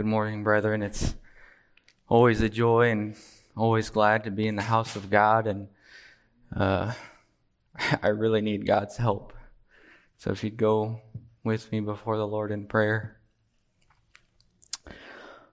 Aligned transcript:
Good 0.00 0.06
morning, 0.06 0.42
brethren. 0.42 0.82
It's 0.82 1.14
always 2.08 2.40
a 2.40 2.48
joy 2.48 2.88
and 2.88 3.16
always 3.54 3.90
glad 3.90 4.24
to 4.24 4.30
be 4.30 4.48
in 4.48 4.56
the 4.56 4.62
house 4.62 4.96
of 4.96 5.10
God, 5.10 5.46
and 5.46 5.68
uh, 6.56 6.94
I 8.02 8.08
really 8.08 8.40
need 8.40 8.66
God's 8.66 8.96
help. 8.96 9.34
So 10.16 10.30
if 10.30 10.42
you'd 10.42 10.56
go 10.56 11.02
with 11.44 11.70
me 11.70 11.80
before 11.80 12.16
the 12.16 12.26
Lord 12.26 12.50
in 12.50 12.64
prayer. 12.64 13.20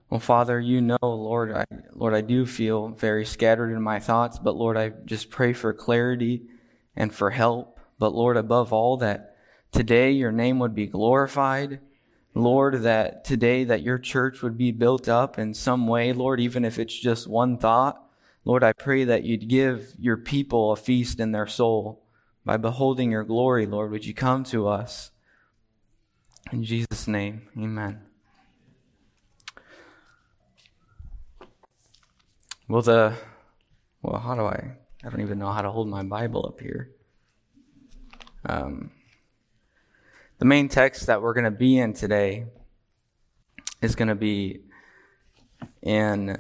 Well, 0.10 0.22
Father, 0.22 0.62
you 0.62 0.80
know, 0.80 0.98
Lord, 1.02 1.52
I, 1.52 1.66
Lord, 1.92 2.14
I 2.14 2.22
do 2.22 2.46
feel 2.46 2.88
very 2.88 3.26
scattered 3.26 3.74
in 3.74 3.82
my 3.82 4.00
thoughts, 4.00 4.40
but 4.40 4.56
Lord, 4.56 4.78
I 4.78 4.94
just 5.04 5.30
pray 5.30 5.52
for 5.52 5.74
clarity 5.74 6.44
and 6.96 7.14
for 7.14 7.32
help. 7.32 7.82
But 8.00 8.14
Lord, 8.14 8.38
above 8.38 8.72
all, 8.72 8.96
that 8.96 9.36
today 9.74 10.12
your 10.12 10.32
name 10.32 10.60
would 10.60 10.74
be 10.74 10.88
glorified 10.88 11.82
Lord, 12.34 12.84
that 12.84 13.24
today 13.24 13.64
that 13.64 13.82
your 13.82 13.98
church 13.98 14.42
would 14.42 14.58
be 14.58 14.72
built 14.72 15.08
up 15.10 15.40
in 15.40 15.54
some 15.54 15.88
way, 15.88 16.14
Lord, 16.14 16.40
even 16.40 16.64
if 16.64 16.78
it's 16.78 16.98
just 16.98 17.28
one 17.28 17.58
thought. 17.58 18.04
Lord, 18.46 18.64
I 18.64 18.74
pray 18.74 19.04
that 19.04 19.24
you'd 19.24 19.50
give 19.50 19.94
your 20.00 20.18
people 20.18 20.72
a 20.72 20.76
feast 20.76 21.20
in 21.20 21.32
their 21.32 21.48
soul 21.48 22.06
by 22.46 22.58
beholding 22.58 23.12
your 23.12 23.24
glory, 23.24 23.66
Lord. 23.66 23.92
Would 23.92 24.06
you 24.06 24.14
come 24.14 24.44
to 24.46 24.68
us? 24.68 25.12
In 26.52 26.64
Jesus' 26.64 27.08
name, 27.08 27.50
amen. 27.58 28.02
Well, 32.70 32.82
the, 32.82 33.14
well, 34.02 34.20
how 34.20 34.36
do 34.36 34.46
I, 34.46 34.78
I 35.04 35.10
don't 35.10 35.22
even 35.22 35.40
know 35.40 35.52
how 35.52 35.62
to 35.62 35.72
hold 35.72 35.90
my 35.90 36.04
Bible 36.04 36.46
up 36.46 36.62
here. 36.62 36.92
Um, 38.46 38.92
the 40.40 40.46
main 40.46 40.70
text 40.70 41.08
that 41.08 41.22
we're 41.22 41.34
going 41.34 41.46
to 41.46 41.52
be 41.52 41.80
in 41.80 41.94
today 41.94 42.46
is 43.82 43.96
going 43.96 44.08
to 44.08 44.16
be 44.16 44.62
in 45.82 46.38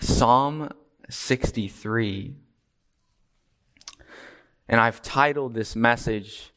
Psalm 0.00 0.70
63. 1.08 2.34
And 4.68 4.80
I've 4.80 5.00
titled 5.02 5.54
this 5.54 5.76
message, 5.76 6.52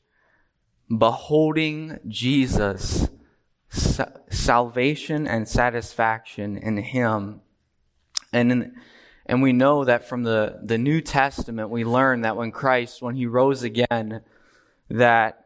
Beholding 0.90 2.00
Jesus, 2.08 3.08
Salvation 3.70 5.28
and 5.28 5.48
Satisfaction 5.48 6.58
in 6.58 6.78
Him. 6.78 7.42
And 8.34 8.52
in, 8.52 8.76
and 9.28 9.42
we 9.42 9.54
know 9.54 9.86
that 9.86 10.10
from 10.10 10.24
the, 10.24 10.60
the 10.64 10.78
New 10.80 11.00
Testament, 11.00 11.70
we 11.70 11.86
learn 11.86 12.22
that 12.22 12.36
when 12.36 12.52
Christ, 12.52 13.02
when 13.02 13.16
He 13.16 13.28
rose 13.28 13.62
again, 13.64 14.22
that 14.90 15.42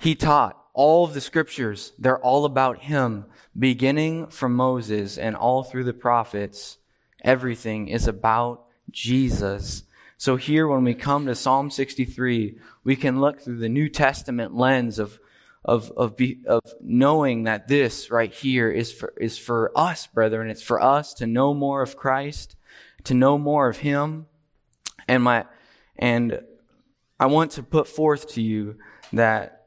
he 0.00 0.14
taught 0.14 0.56
all 0.72 1.04
of 1.04 1.12
the 1.12 1.20
scriptures. 1.20 1.92
They're 1.98 2.18
all 2.18 2.46
about 2.46 2.78
him, 2.78 3.26
beginning 3.56 4.28
from 4.28 4.56
Moses 4.56 5.18
and 5.18 5.36
all 5.36 5.62
through 5.62 5.84
the 5.84 5.92
prophets. 5.92 6.78
Everything 7.22 7.88
is 7.88 8.08
about 8.08 8.64
Jesus. 8.90 9.84
So 10.16 10.36
here, 10.36 10.66
when 10.66 10.84
we 10.84 10.94
come 10.94 11.26
to 11.26 11.34
Psalm 11.34 11.70
63, 11.70 12.58
we 12.82 12.96
can 12.96 13.20
look 13.20 13.42
through 13.42 13.58
the 13.58 13.68
New 13.68 13.90
Testament 13.90 14.54
lens 14.56 14.98
of, 14.98 15.20
of, 15.66 15.90
of, 15.98 16.16
be, 16.16 16.40
of 16.46 16.62
knowing 16.80 17.42
that 17.42 17.68
this 17.68 18.10
right 18.10 18.32
here 18.32 18.70
is 18.70 18.90
for, 18.90 19.12
is 19.20 19.36
for 19.36 19.70
us, 19.76 20.06
brethren. 20.06 20.48
It's 20.48 20.62
for 20.62 20.82
us 20.82 21.12
to 21.14 21.26
know 21.26 21.52
more 21.52 21.82
of 21.82 21.96
Christ, 21.96 22.56
to 23.04 23.12
know 23.12 23.36
more 23.36 23.68
of 23.68 23.76
Him. 23.76 24.26
And 25.06 25.22
my, 25.22 25.44
and 25.98 26.40
I 27.18 27.26
want 27.26 27.50
to 27.52 27.62
put 27.62 27.86
forth 27.86 28.28
to 28.30 28.40
you 28.40 28.76
that 29.12 29.59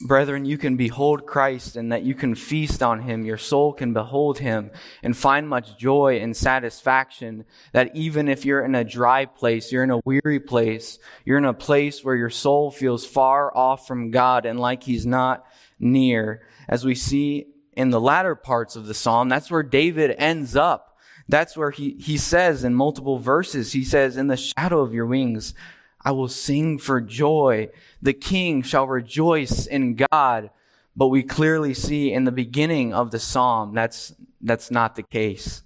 Brethren, 0.00 0.44
you 0.44 0.58
can 0.58 0.76
behold 0.76 1.26
Christ 1.26 1.74
and 1.74 1.90
that 1.90 2.04
you 2.04 2.14
can 2.14 2.36
feast 2.36 2.84
on 2.84 3.00
him. 3.02 3.24
Your 3.24 3.36
soul 3.36 3.72
can 3.72 3.92
behold 3.92 4.38
him 4.38 4.70
and 5.02 5.16
find 5.16 5.48
much 5.48 5.76
joy 5.76 6.20
and 6.20 6.36
satisfaction 6.36 7.44
that 7.72 7.96
even 7.96 8.28
if 8.28 8.44
you're 8.44 8.64
in 8.64 8.76
a 8.76 8.84
dry 8.84 9.24
place, 9.26 9.72
you're 9.72 9.82
in 9.82 9.90
a 9.90 10.00
weary 10.04 10.38
place, 10.38 11.00
you're 11.24 11.38
in 11.38 11.44
a 11.44 11.52
place 11.52 12.04
where 12.04 12.14
your 12.14 12.30
soul 12.30 12.70
feels 12.70 13.04
far 13.04 13.54
off 13.56 13.88
from 13.88 14.12
God 14.12 14.46
and 14.46 14.60
like 14.60 14.84
he's 14.84 15.04
not 15.04 15.44
near. 15.80 16.42
As 16.68 16.84
we 16.84 16.94
see 16.94 17.48
in 17.72 17.90
the 17.90 18.00
latter 18.00 18.36
parts 18.36 18.76
of 18.76 18.86
the 18.86 18.94
psalm, 18.94 19.28
that's 19.28 19.50
where 19.50 19.64
David 19.64 20.14
ends 20.16 20.54
up. 20.54 20.96
That's 21.28 21.56
where 21.56 21.72
he, 21.72 21.96
he 21.98 22.18
says 22.18 22.62
in 22.62 22.74
multiple 22.74 23.18
verses, 23.18 23.72
he 23.72 23.84
says, 23.84 24.16
in 24.16 24.28
the 24.28 24.36
shadow 24.36 24.80
of 24.80 24.94
your 24.94 25.06
wings, 25.06 25.54
I 26.04 26.12
will 26.12 26.28
sing 26.28 26.78
for 26.78 27.00
joy. 27.00 27.70
The 28.00 28.12
king 28.12 28.62
shall 28.62 28.86
rejoice 28.86 29.66
in 29.66 29.96
God. 29.96 30.50
But 30.96 31.08
we 31.08 31.22
clearly 31.22 31.74
see 31.74 32.12
in 32.12 32.24
the 32.24 32.32
beginning 32.32 32.92
of 32.92 33.10
the 33.10 33.18
psalm 33.18 33.74
that's, 33.74 34.14
that's 34.40 34.70
not 34.70 34.96
the 34.96 35.02
case. 35.02 35.62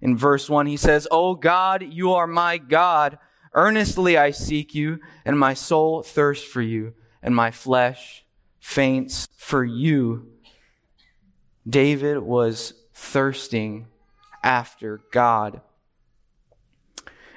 In 0.00 0.16
verse 0.16 0.50
1, 0.50 0.66
he 0.66 0.76
says, 0.76 1.08
O 1.10 1.34
God, 1.34 1.82
you 1.82 2.12
are 2.12 2.26
my 2.26 2.58
God. 2.58 3.18
Earnestly 3.54 4.18
I 4.18 4.32
seek 4.32 4.74
you, 4.74 4.98
and 5.24 5.38
my 5.38 5.54
soul 5.54 6.02
thirsts 6.02 6.46
for 6.46 6.60
you, 6.60 6.92
and 7.22 7.34
my 7.34 7.50
flesh 7.50 8.24
faints 8.60 9.28
for 9.36 9.64
you. 9.64 10.26
David 11.66 12.18
was 12.18 12.74
thirsting 12.92 13.86
after 14.42 15.00
God. 15.12 15.62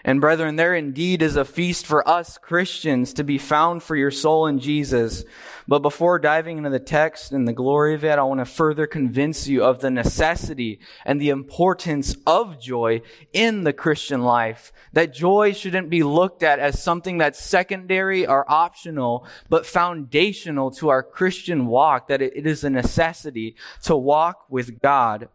And 0.08 0.22
brethren, 0.22 0.56
there 0.56 0.74
indeed 0.74 1.22
is 1.22 1.36
a 1.36 1.44
feast 1.44 1.86
for 1.86 2.08
us 2.08 2.38
Christians 2.38 3.12
to 3.16 3.26
be 3.26 3.38
found 3.38 3.84
for 3.84 3.94
your 3.94 4.10
soul 4.10 4.48
in 4.48 4.58
Jesus. 4.58 5.26
But 5.68 5.80
before 5.80 6.18
diving 6.18 6.60
into 6.60 6.70
the 6.70 6.80
text 6.80 7.34
and 7.34 7.46
the 7.46 7.52
glory 7.52 7.94
of 7.94 8.06
it, 8.06 8.18
I 8.18 8.24
want 8.24 8.40
to 8.40 8.46
further 8.46 8.88
convince 8.88 9.50
you 9.50 9.66
of 9.66 9.82
the 9.82 9.92
necessity 9.92 10.80
and 11.04 11.20
the 11.20 11.28
importance 11.28 12.16
of 12.26 12.58
joy 12.58 13.02
in 13.34 13.66
the 13.66 13.74
Christian 13.74 14.22
life. 14.22 14.72
That 14.94 15.14
joy 15.14 15.52
shouldn't 15.52 15.90
be 15.90 16.04
looked 16.04 16.42
at 16.42 16.58
as 16.58 16.82
something 16.82 17.18
that's 17.18 17.44
secondary 17.44 18.26
or 18.26 18.50
optional, 18.50 19.28
but 19.50 19.66
foundational 19.66 20.72
to 20.72 20.88
our 20.88 21.04
Christian 21.04 21.68
walk, 21.68 22.08
that 22.08 22.22
it 22.22 22.48
is 22.48 22.64
a 22.64 22.70
necessity 22.70 23.58
to 23.84 23.98
walk 23.98 24.46
with 24.50 24.82
God. 24.82 25.28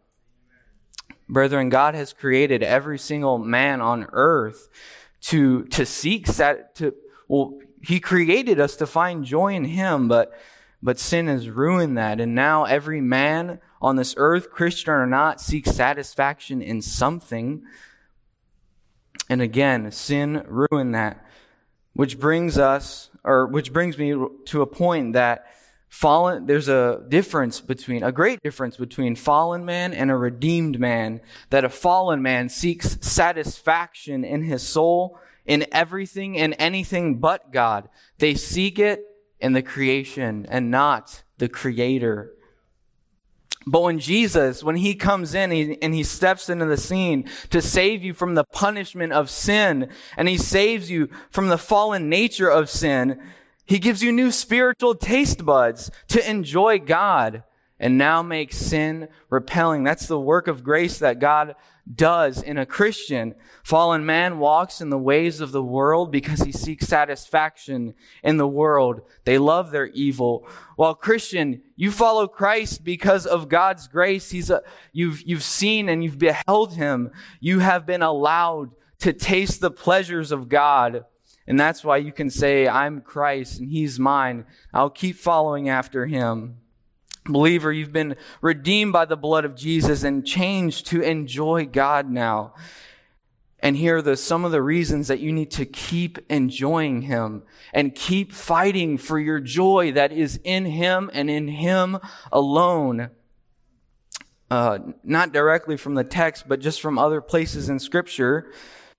Brethren, 1.33 1.69
God 1.69 1.95
has 1.95 2.13
created 2.13 2.61
every 2.61 2.99
single 2.99 3.39
man 3.39 3.81
on 3.81 4.07
earth 4.11 4.69
to, 5.21 5.65
to 5.65 5.85
seek 5.85 6.27
sat, 6.27 6.75
to, 6.75 6.93
well, 7.27 7.59
He 7.81 7.99
created 7.99 8.59
us 8.59 8.75
to 8.77 8.85
find 8.85 9.25
joy 9.25 9.55
in 9.55 9.65
Him, 9.65 10.07
but, 10.07 10.31
but 10.81 10.99
sin 10.99 11.27
has 11.27 11.49
ruined 11.49 11.97
that. 11.97 12.21
And 12.21 12.35
now 12.35 12.65
every 12.65 13.01
man 13.01 13.59
on 13.81 13.95
this 13.95 14.13
earth, 14.15 14.51
Christian 14.51 14.93
or 14.93 15.07
not, 15.07 15.41
seeks 15.41 15.71
satisfaction 15.71 16.61
in 16.61 16.81
something. 16.81 17.63
And 19.27 19.41
again, 19.41 19.91
sin 19.91 20.45
ruined 20.47 20.93
that. 20.93 21.25
Which 21.93 22.19
brings 22.19 22.57
us, 22.57 23.09
or 23.23 23.47
which 23.47 23.73
brings 23.73 23.97
me 23.97 24.15
to 24.45 24.61
a 24.61 24.67
point 24.67 25.13
that 25.13 25.45
fallen 25.93 26.47
there's 26.47 26.67
a 26.67 27.03
difference 27.07 27.61
between 27.61 28.01
a 28.01 28.11
great 28.11 28.41
difference 28.41 28.77
between 28.77 29.15
fallen 29.15 29.63
man 29.63 29.93
and 29.93 30.09
a 30.09 30.15
redeemed 30.15 30.79
man 30.79 31.21
that 31.51 31.63
a 31.63 31.69
fallen 31.69 32.19
man 32.19 32.49
seeks 32.49 32.97
satisfaction 32.99 34.23
in 34.23 34.41
his 34.41 34.63
soul 34.63 35.19
in 35.45 35.67
everything 35.71 36.35
and 36.35 36.55
anything 36.57 37.19
but 37.19 37.51
god. 37.51 37.87
They 38.17 38.33
seek 38.33 38.79
it 38.79 39.05
in 39.39 39.53
the 39.53 39.61
creation 39.61 40.47
and 40.49 40.71
not 40.71 41.21
the 41.37 41.47
creator. 41.47 42.31
But 43.67 43.83
when 43.83 43.99
Jesus, 43.99 44.63
when 44.63 44.77
he 44.77 44.95
comes 44.95 45.35
in 45.35 45.51
he, 45.51 45.79
and 45.79 45.93
he 45.93 46.03
steps 46.03 46.49
into 46.49 46.65
the 46.65 46.75
scene 46.75 47.29
to 47.51 47.61
save 47.61 48.03
you 48.03 48.15
from 48.15 48.33
the 48.33 48.45
punishment 48.45 49.13
of 49.13 49.29
sin, 49.29 49.89
and 50.17 50.27
he 50.27 50.37
saves 50.39 50.89
you 50.89 51.09
from 51.29 51.49
the 51.49 51.57
fallen 51.59 52.09
nature 52.09 52.49
of 52.49 52.67
sin, 52.67 53.21
he 53.65 53.79
gives 53.79 54.03
you 54.03 54.11
new 54.11 54.31
spiritual 54.31 54.95
taste 54.95 55.45
buds 55.45 55.89
to 56.09 56.29
enjoy 56.29 56.79
God 56.79 57.43
and 57.79 57.97
now 57.97 58.21
make 58.21 58.53
sin 58.53 59.09
repelling. 59.29 59.83
That's 59.83 60.07
the 60.07 60.19
work 60.19 60.47
of 60.47 60.63
grace 60.63 60.99
that 60.99 61.19
God 61.19 61.55
does 61.93 62.41
in 62.41 62.57
a 62.57 62.65
Christian. 62.65 63.35
Fallen 63.63 64.05
man 64.05 64.39
walks 64.39 64.79
in 64.79 64.89
the 64.89 64.97
ways 64.97 65.41
of 65.41 65.51
the 65.51 65.63
world 65.63 66.11
because 66.11 66.41
he 66.41 66.51
seeks 66.51 66.87
satisfaction 66.87 67.93
in 68.23 68.37
the 68.37 68.47
world. 68.47 69.01
They 69.25 69.37
love 69.37 69.71
their 69.71 69.87
evil. 69.87 70.47
While 70.77 70.95
Christian, 70.95 71.61
you 71.75 71.91
follow 71.91 72.27
Christ 72.27 72.83
because 72.83 73.25
of 73.25 73.49
God's 73.49 73.87
grace. 73.87 74.31
He's 74.31 74.49
a, 74.49 74.61
you've, 74.93 75.21
you've 75.23 75.43
seen 75.43 75.89
and 75.89 76.03
you've 76.03 76.19
beheld 76.19 76.75
him. 76.75 77.11
You 77.41 77.59
have 77.59 77.85
been 77.85 78.01
allowed 78.01 78.71
to 78.99 79.11
taste 79.11 79.59
the 79.59 79.71
pleasures 79.71 80.31
of 80.31 80.47
God. 80.47 81.05
And 81.47 81.59
that's 81.59 81.83
why 81.83 81.97
you 81.97 82.11
can 82.11 82.29
say, 82.29 82.67
I'm 82.67 83.01
Christ 83.01 83.59
and 83.59 83.69
he's 83.69 83.99
mine. 83.99 84.45
I'll 84.73 84.89
keep 84.89 85.17
following 85.17 85.69
after 85.69 86.05
him. 86.05 86.57
Believer, 87.25 87.71
you've 87.71 87.93
been 87.93 88.15
redeemed 88.41 88.91
by 88.91 89.05
the 89.05 89.15
blood 89.15 89.45
of 89.45 89.55
Jesus 89.55 90.03
and 90.03 90.25
changed 90.25 90.87
to 90.87 91.01
enjoy 91.01 91.65
God 91.65 92.09
now. 92.09 92.53
And 93.59 93.77
here 93.77 93.97
are 93.97 94.01
the, 94.01 94.17
some 94.17 94.43
of 94.43 94.51
the 94.51 94.61
reasons 94.61 95.07
that 95.07 95.21
you 95.21 95.31
need 95.31 95.49
to 95.51 95.65
keep 95.65 96.19
enjoying 96.29 97.03
Him 97.03 97.43
and 97.73 97.95
keep 97.95 98.33
fighting 98.33 98.97
for 98.97 99.17
your 99.17 99.39
joy 99.39 99.93
that 99.93 100.11
is 100.11 100.37
in 100.43 100.65
Him 100.65 101.09
and 101.13 101.29
in 101.29 101.47
Him 101.47 101.97
alone. 102.29 103.09
uh, 104.51 104.79
not 105.03 105.31
directly 105.31 105.77
from 105.77 105.95
the 105.95 106.03
text, 106.03 106.47
but 106.47 106.59
just 106.59 106.81
from 106.81 106.99
other 106.99 107.21
places 107.21 107.69
in 107.69 107.79
Scripture, 107.79 108.51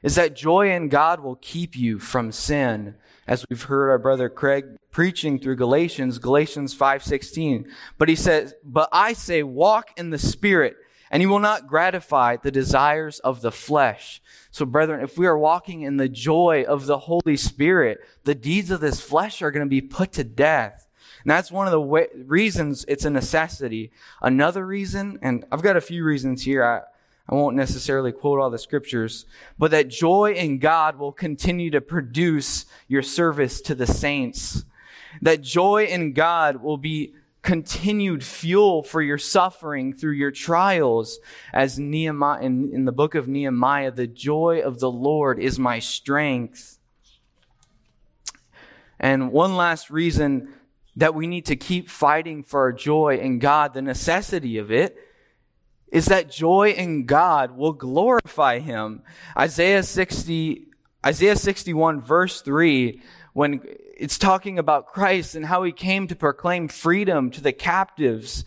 is 0.04 0.16
that 0.16 0.36
joy 0.36 0.70
in 0.70 0.88
God 0.88 1.20
will 1.20 1.36
keep 1.36 1.74
you 1.74 1.98
from 1.98 2.30
sin. 2.30 2.94
As 3.26 3.44
we've 3.48 3.62
heard 3.62 3.88
our 3.90 3.98
brother 3.98 4.28
Craig 4.28 4.66
preaching 4.90 5.38
through 5.38 5.56
Galatians, 5.56 6.18
Galatians 6.18 6.74
5:16. 6.74 7.66
But 7.96 8.10
he 8.10 8.14
says, 8.14 8.54
"But 8.62 8.90
I 8.92 9.14
say 9.14 9.42
walk 9.42 9.88
in 9.96 10.10
the 10.10 10.18
spirit, 10.18 10.76
and 11.10 11.22
you 11.22 11.30
will 11.30 11.38
not 11.38 11.66
gratify 11.66 12.36
the 12.36 12.50
desires 12.50 13.18
of 13.20 13.40
the 13.40 13.50
flesh." 13.50 14.20
So 14.50 14.66
brethren, 14.66 15.02
if 15.02 15.16
we 15.16 15.26
are 15.26 15.38
walking 15.38 15.80
in 15.80 15.96
the 15.96 16.10
joy 16.10 16.66
of 16.68 16.84
the 16.84 16.98
Holy 16.98 17.38
Spirit, 17.38 17.98
the 18.24 18.34
deeds 18.34 18.70
of 18.70 18.80
this 18.80 19.00
flesh 19.00 19.40
are 19.40 19.50
going 19.50 19.66
to 19.66 19.70
be 19.70 19.80
put 19.80 20.12
to 20.12 20.22
death. 20.22 20.86
And 21.22 21.30
that's 21.30 21.50
one 21.50 21.66
of 21.66 21.72
the 21.72 21.80
way, 21.80 22.08
reasons 22.14 22.84
it's 22.88 23.06
a 23.06 23.10
necessity. 23.10 23.90
Another 24.20 24.66
reason, 24.66 25.18
and 25.22 25.46
I've 25.50 25.62
got 25.62 25.78
a 25.78 25.80
few 25.80 26.04
reasons 26.04 26.42
here. 26.42 26.62
I, 26.62 26.82
I 27.28 27.34
won't 27.34 27.56
necessarily 27.56 28.12
quote 28.12 28.38
all 28.38 28.50
the 28.50 28.58
scriptures, 28.58 29.24
but 29.58 29.70
that 29.70 29.88
joy 29.88 30.34
in 30.34 30.58
God 30.58 30.98
will 30.98 31.12
continue 31.12 31.70
to 31.70 31.80
produce 31.80 32.66
your 32.86 33.02
service 33.02 33.62
to 33.62 33.74
the 33.74 33.86
saints. 33.86 34.64
That 35.22 35.40
joy 35.40 35.86
in 35.86 36.12
God 36.12 36.62
will 36.62 36.76
be 36.76 37.14
continued 37.40 38.24
fuel 38.24 38.82
for 38.82 39.00
your 39.00 39.18
suffering 39.18 39.92
through 39.94 40.12
your 40.12 40.30
trials. 40.30 41.18
As 41.52 41.78
Nehemiah, 41.78 42.42
in, 42.42 42.70
in 42.72 42.84
the 42.84 42.92
book 42.92 43.14
of 43.14 43.28
Nehemiah, 43.28 43.90
the 43.90 44.06
joy 44.06 44.60
of 44.62 44.80
the 44.80 44.90
Lord 44.90 45.38
is 45.38 45.58
my 45.58 45.78
strength. 45.78 46.78
And 48.98 49.30
one 49.30 49.56
last 49.56 49.90
reason 49.90 50.54
that 50.96 51.14
we 51.14 51.26
need 51.26 51.46
to 51.46 51.56
keep 51.56 51.88
fighting 51.88 52.42
for 52.42 52.60
our 52.60 52.72
joy 52.72 53.16
in 53.16 53.38
God, 53.38 53.74
the 53.74 53.82
necessity 53.82 54.58
of 54.58 54.70
it, 54.70 54.96
is 55.94 56.06
that 56.06 56.28
joy 56.28 56.70
in 56.70 57.06
God 57.06 57.56
will 57.56 57.72
glorify 57.72 58.58
Him. 58.58 59.02
Isaiah 59.38 59.84
60, 59.84 60.66
Isaiah 61.06 61.36
61 61.36 62.00
verse 62.00 62.40
3, 62.40 63.00
when 63.32 63.60
it's 63.96 64.18
talking 64.18 64.58
about 64.58 64.88
Christ 64.88 65.36
and 65.36 65.46
how 65.46 65.62
He 65.62 65.70
came 65.70 66.08
to 66.08 66.16
proclaim 66.16 66.66
freedom 66.66 67.30
to 67.30 67.40
the 67.40 67.52
captives, 67.52 68.44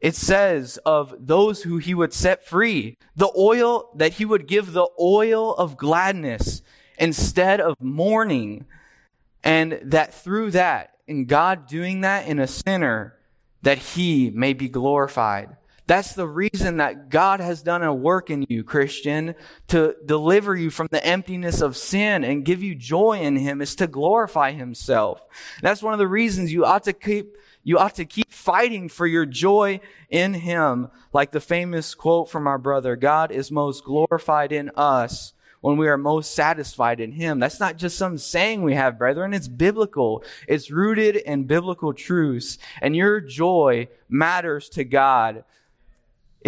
it 0.00 0.14
says 0.14 0.78
of 0.86 1.12
those 1.18 1.64
who 1.64 1.78
He 1.78 1.94
would 1.94 2.12
set 2.12 2.46
free, 2.46 2.96
the 3.16 3.32
oil, 3.36 3.90
that 3.96 4.12
He 4.14 4.24
would 4.24 4.46
give 4.46 4.72
the 4.72 4.88
oil 5.00 5.56
of 5.56 5.76
gladness 5.76 6.62
instead 6.96 7.60
of 7.60 7.74
mourning, 7.80 8.66
and 9.42 9.80
that 9.82 10.14
through 10.14 10.52
that, 10.52 10.92
in 11.08 11.24
God 11.24 11.66
doing 11.66 12.02
that 12.02 12.28
in 12.28 12.38
a 12.38 12.46
sinner, 12.46 13.16
that 13.62 13.78
he 13.78 14.30
may 14.30 14.52
be 14.52 14.68
glorified. 14.68 15.56
That's 15.88 16.12
the 16.12 16.28
reason 16.28 16.76
that 16.76 17.08
God 17.08 17.40
has 17.40 17.62
done 17.62 17.82
a 17.82 17.94
work 17.94 18.28
in 18.28 18.44
you, 18.46 18.62
Christian, 18.62 19.34
to 19.68 19.96
deliver 20.04 20.54
you 20.54 20.68
from 20.68 20.88
the 20.90 21.02
emptiness 21.04 21.62
of 21.62 21.78
sin 21.78 22.24
and 22.24 22.44
give 22.44 22.62
you 22.62 22.74
joy 22.74 23.20
in 23.20 23.36
Him 23.36 23.62
is 23.62 23.74
to 23.76 23.86
glorify 23.86 24.52
Himself. 24.52 25.26
That's 25.62 25.82
one 25.82 25.94
of 25.94 25.98
the 25.98 26.06
reasons 26.06 26.52
you 26.52 26.66
ought 26.66 26.84
to 26.84 26.92
keep, 26.92 27.34
you 27.64 27.78
ought 27.78 27.94
to 27.94 28.04
keep 28.04 28.30
fighting 28.30 28.90
for 28.90 29.06
your 29.06 29.24
joy 29.24 29.80
in 30.10 30.34
Him. 30.34 30.88
Like 31.14 31.32
the 31.32 31.40
famous 31.40 31.94
quote 31.94 32.28
from 32.28 32.46
our 32.46 32.58
brother, 32.58 32.94
God 32.94 33.32
is 33.32 33.50
most 33.50 33.82
glorified 33.82 34.52
in 34.52 34.70
us 34.76 35.32
when 35.62 35.78
we 35.78 35.88
are 35.88 35.96
most 35.96 36.34
satisfied 36.34 37.00
in 37.00 37.12
Him. 37.12 37.38
That's 37.38 37.60
not 37.60 37.78
just 37.78 37.96
some 37.96 38.18
saying 38.18 38.62
we 38.62 38.74
have, 38.74 38.98
brethren. 38.98 39.32
It's 39.32 39.48
biblical. 39.48 40.22
It's 40.46 40.70
rooted 40.70 41.16
in 41.16 41.44
biblical 41.44 41.94
truths. 41.94 42.58
And 42.82 42.94
your 42.94 43.20
joy 43.22 43.88
matters 44.10 44.68
to 44.70 44.84
God. 44.84 45.44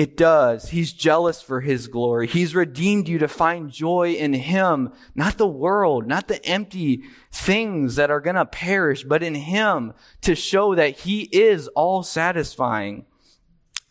It 0.00 0.16
does. 0.16 0.70
He's 0.70 0.94
jealous 0.94 1.42
for 1.42 1.60
His 1.60 1.86
glory. 1.86 2.26
He's 2.26 2.54
redeemed 2.54 3.06
you 3.06 3.18
to 3.18 3.28
find 3.28 3.70
joy 3.70 4.12
in 4.12 4.32
Him, 4.32 4.94
not 5.14 5.36
the 5.36 5.46
world, 5.46 6.06
not 6.06 6.26
the 6.26 6.42
empty 6.46 7.02
things 7.30 7.96
that 7.96 8.10
are 8.10 8.22
going 8.22 8.36
to 8.36 8.46
perish, 8.46 9.04
but 9.04 9.22
in 9.22 9.34
Him 9.34 9.92
to 10.22 10.34
show 10.34 10.74
that 10.74 11.00
He 11.00 11.24
is 11.24 11.68
all 11.68 12.02
satisfying. 12.02 13.04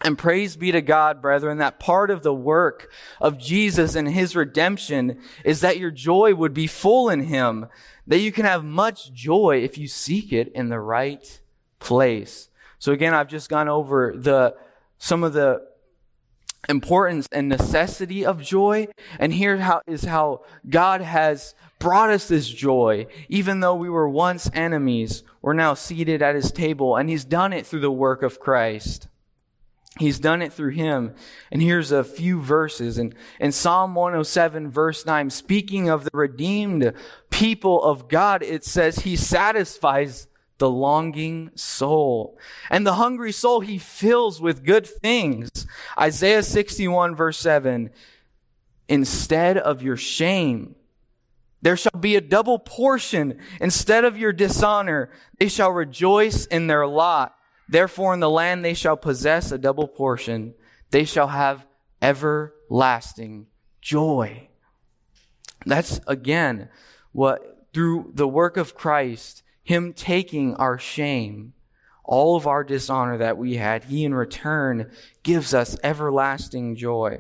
And 0.02 0.18
praise 0.18 0.56
be 0.56 0.72
to 0.72 0.82
God, 0.82 1.22
brethren, 1.22 1.60
that 1.60 1.80
part 1.80 2.10
of 2.10 2.24
the 2.24 2.34
work 2.34 2.92
of 3.22 3.38
Jesus 3.38 3.94
and 3.94 4.10
his 4.10 4.36
redemption 4.36 5.20
is 5.46 5.62
that 5.62 5.78
your 5.78 5.92
joy 5.92 6.34
would 6.34 6.56
be 6.56 6.66
full 6.66 7.10
in 7.10 7.20
him, 7.20 7.68
that 8.08 8.18
you 8.18 8.32
can 8.32 8.46
have 8.46 8.64
much 8.64 9.14
joy 9.14 9.62
if 9.64 9.78
you 9.78 9.88
seek 9.88 10.34
it 10.34 10.52
in 10.56 10.70
the 10.70 10.80
right 10.80 11.40
place. 11.80 12.50
So 12.80 12.94
again, 12.94 13.14
I've 13.14 13.28
just 13.28 13.48
gone 13.48 13.70
over 13.70 14.16
the, 14.18 14.56
some 14.98 15.24
of 15.24 15.34
the 15.34 15.69
importance 16.68 17.28
and 17.32 17.48
necessity 17.48 18.26
of 18.26 18.42
joy. 18.42 18.88
And 19.20 19.34
here 19.34 19.58
how, 19.58 19.82
is 19.88 20.04
how 20.04 20.44
God 20.70 21.02
has 21.02 21.56
brought 21.80 22.10
us 22.10 22.28
this 22.28 22.50
joy. 22.50 23.08
Even 23.30 23.62
though 23.62 23.76
we 23.76 23.90
were 23.90 24.10
once 24.10 24.50
enemies, 24.54 25.24
we're 25.42 25.54
now 25.54 25.74
seated 25.74 26.22
at 26.22 26.36
his 26.36 26.52
table 26.52 26.98
and 26.98 27.10
he's 27.10 27.26
done 27.26 27.54
it 27.54 27.66
through 27.66 27.80
the 27.80 27.92
work 27.92 28.24
of 28.24 28.40
Christ. 28.40 29.08
He's 29.98 30.20
done 30.20 30.42
it 30.42 30.54
through 30.54 30.72
him. 30.72 31.16
And 31.52 31.62
here's 31.62 31.92
a 31.92 32.04
few 32.04 32.40
verses. 32.40 32.98
And 32.98 33.16
in 33.40 33.52
Psalm 33.52 33.96
107 33.96 34.70
verse 34.70 35.06
9, 35.06 35.30
speaking 35.30 35.90
of 35.90 36.04
the 36.04 36.12
redeemed 36.14 36.94
people 37.30 37.84
of 37.84 38.08
God, 38.08 38.44
it 38.44 38.64
says 38.64 39.00
he 39.00 39.16
satisfies 39.16 40.28
the 40.60 40.70
longing 40.70 41.52
soul. 41.56 42.38
And 42.70 42.86
the 42.86 42.96
hungry 42.96 43.32
soul 43.32 43.62
he 43.62 43.78
fills 43.78 44.40
with 44.40 44.64
good 44.64 44.86
things. 44.86 45.50
Isaiah 45.98 46.44
61 46.44 47.16
verse 47.16 47.40
7, 47.40 47.90
instead 48.88 49.58
of 49.58 49.82
your 49.82 49.98
shame, 49.98 50.76
there 51.62 51.76
shall 51.76 52.00
be 52.00 52.16
a 52.16 52.22
double 52.22 52.60
portion. 52.60 53.40
Instead 53.60 54.06
of 54.06 54.18
your 54.18 54.32
dishonor, 54.32 55.10
they 55.40 55.50
shall 55.50 55.72
rejoice 55.72 56.46
in 56.46 56.68
their 56.68 56.88
lot. 56.88 57.36
Therefore, 57.68 58.14
in 58.14 58.20
the 58.20 58.30
land 58.30 58.64
they 58.64 58.74
shall 58.74 58.98
possess 58.98 59.52
a 59.52 59.58
double 59.58 59.88
portion. 59.88 60.54
They 60.92 61.06
shall 61.06 61.28
have 61.28 61.66
everlasting 62.02 63.48
joy. 63.82 64.50
That's 65.66 66.00
again 66.08 66.70
what, 67.12 67.68
through 67.74 68.12
the 68.14 68.28
work 68.28 68.58
of 68.58 68.76
Christ, 68.76 69.44
Him 69.70 69.94
taking 69.94 70.56
our 70.56 70.80
shame, 70.80 71.54
all 72.04 72.36
of 72.36 72.48
our 72.48 72.64
dishonor 72.64 73.20
that 73.20 73.38
we 73.38 73.58
had, 73.58 73.84
He 73.84 74.04
in 74.04 74.16
return 74.16 74.90
gives 75.22 75.54
us 75.54 75.78
everlasting 75.84 76.76
joy. 76.76 77.20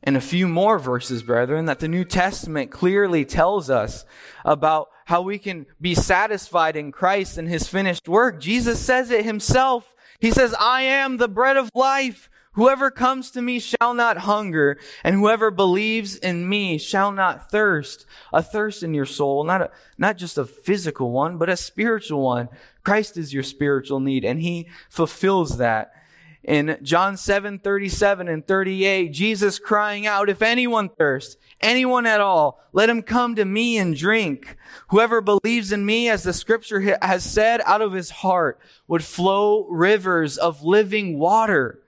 And 0.00 0.16
a 0.16 0.20
few 0.20 0.46
more 0.46 0.78
verses, 0.78 1.24
brethren, 1.24 1.64
that 1.64 1.80
the 1.80 1.88
New 1.88 2.04
Testament 2.04 2.70
clearly 2.70 3.24
tells 3.24 3.70
us 3.70 4.04
about 4.44 4.86
how 5.06 5.20
we 5.20 5.36
can 5.36 5.66
be 5.80 5.96
satisfied 5.96 6.76
in 6.76 6.92
Christ 6.92 7.36
and 7.36 7.48
his 7.48 7.66
finished 7.66 8.08
work. 8.08 8.40
Jesus 8.40 8.78
says 8.78 9.10
it 9.10 9.24
himself. 9.24 9.96
He 10.20 10.30
says, 10.30 10.54
I 10.60 10.82
am 10.82 11.16
the 11.16 11.26
bread 11.26 11.56
of 11.56 11.68
life. 11.74 12.30
Whoever 12.54 12.90
comes 12.90 13.30
to 13.30 13.40
me 13.40 13.58
shall 13.58 13.94
not 13.94 14.18
hunger, 14.18 14.78
and 15.02 15.16
whoever 15.16 15.50
believes 15.50 16.16
in 16.16 16.46
me 16.46 16.76
shall 16.76 17.10
not 17.10 17.50
thirst. 17.50 18.04
A 18.30 18.42
thirst 18.42 18.82
in 18.82 18.92
your 18.92 19.06
soul, 19.06 19.42
not 19.44 19.62
a, 19.62 19.70
not 19.96 20.18
just 20.18 20.36
a 20.36 20.44
physical 20.44 21.10
one, 21.10 21.38
but 21.38 21.48
a 21.48 21.56
spiritual 21.56 22.20
one. 22.20 22.50
Christ 22.84 23.16
is 23.16 23.32
your 23.32 23.42
spiritual 23.42 24.00
need, 24.00 24.24
and 24.24 24.40
he 24.40 24.68
fulfills 24.90 25.56
that. 25.58 25.94
In 26.44 26.76
John 26.82 27.16
7, 27.16 27.60
37 27.60 28.28
and 28.28 28.46
38, 28.46 29.12
Jesus 29.12 29.58
crying 29.58 30.06
out, 30.06 30.28
if 30.28 30.42
anyone 30.42 30.88
thirsts, 30.88 31.36
anyone 31.60 32.04
at 32.04 32.20
all, 32.20 32.60
let 32.72 32.90
him 32.90 33.02
come 33.02 33.36
to 33.36 33.44
me 33.44 33.78
and 33.78 33.96
drink. 33.96 34.56
Whoever 34.88 35.20
believes 35.20 35.70
in 35.70 35.86
me, 35.86 36.10
as 36.10 36.24
the 36.24 36.32
scripture 36.32 36.98
has 37.00 37.24
said, 37.24 37.62
out 37.64 37.80
of 37.80 37.92
his 37.92 38.10
heart 38.10 38.58
would 38.88 39.04
flow 39.04 39.66
rivers 39.68 40.36
of 40.36 40.64
living 40.64 41.18
water. 41.18 41.81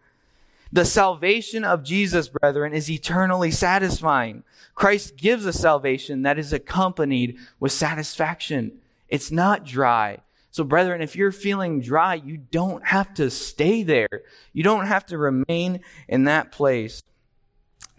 The 0.75 0.85
salvation 0.85 1.63
of 1.63 1.85
Jesus, 1.85 2.29
brethren, 2.29 2.73
is 2.73 2.91
eternally 2.91 3.53
satisfying. 3.53 4.43
Christ 4.75 5.17
gives 5.17 5.47
a 5.47 5.53
salvation 5.53 6.23
that 6.23 6.37
is 6.37 6.53
accompanied 6.53 7.39
with 7.61 7.71
satisfaction. 7.71 8.81
It's 9.09 9.31
not 9.31 9.65
dry. 9.65 10.19
So, 10.51 10.65
brethren, 10.65 11.01
if 11.01 11.15
you're 11.15 11.31
feeling 11.31 11.81
dry, 11.81 12.15
you 12.17 12.39
don't 12.39 12.85
have 12.89 13.15
to 13.15 13.31
stay 13.31 13.85
there. 13.85 14.23
You 14.53 14.65
don't 14.65 14.87
have 14.87 15.07
to 15.07 15.17
remain 15.17 15.79
in 16.09 16.25
that 16.25 16.51
place. 16.51 17.05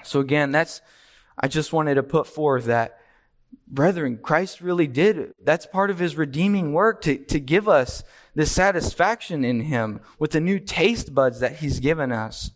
So, 0.04 0.20
again, 0.20 0.52
that's, 0.52 0.82
I 1.40 1.48
just 1.48 1.72
wanted 1.72 1.96
to 1.96 2.04
put 2.04 2.28
forth 2.28 2.66
that, 2.66 3.00
brethren, 3.70 4.20
Christ 4.22 4.60
really 4.60 4.88
did. 4.88 5.34
That's 5.42 5.66
part 5.66 5.92
of 5.92 6.00
his 6.00 6.18
redeeming 6.18 6.74
work 6.74 7.02
to, 7.04 7.18
to 7.20 7.40
give 7.40 7.70
us 7.70 8.04
this 8.34 8.52
satisfaction 8.52 9.46
in 9.46 9.62
him 9.62 10.02
with 10.20 10.32
the 10.32 10.42
new 10.42 10.60
taste 10.60 11.16
buds 11.16 11.40
that 11.40 11.60
he's 11.60 11.80
given 11.80 12.12
us. 12.12 12.52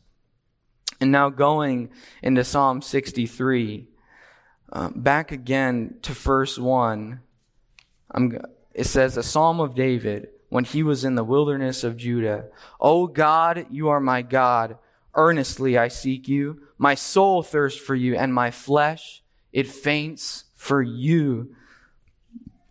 And 1.02 1.12
now 1.12 1.30
going 1.30 1.90
into 2.22 2.44
Psalm 2.44 2.82
63, 2.82 3.88
uh, 4.72 4.90
back 4.90 5.32
again 5.32 5.96
to 6.02 6.14
verse 6.14 6.58
1. 6.58 7.20
I'm 8.12 8.40
it 8.74 8.86
says, 8.86 9.18
A 9.18 9.24
psalm 9.24 9.60
of 9.60 9.76
David. 9.76 10.30
when 10.50 10.64
he 10.64 10.82
was 10.82 11.04
in 11.04 11.14
the 11.14 11.24
wilderness 11.24 11.84
of 11.84 11.96
Judah. 11.96 12.46
O 12.80 13.06
God, 13.06 13.68
you 13.70 13.90
are 13.90 14.00
my 14.00 14.24
God. 14.24 14.78
Earnestly 15.14 15.78
I 15.78 15.90
seek 15.90 16.28
you. 16.28 16.62
My 16.78 16.96
soul 16.96 17.44
thirsts 17.44 17.80
for 17.80 17.94
you, 17.94 18.16
and 18.16 18.34
my 18.34 18.50
flesh, 18.50 19.22
it 19.54 19.68
faints 19.68 20.46
for 20.56 20.82
you. 20.82 21.54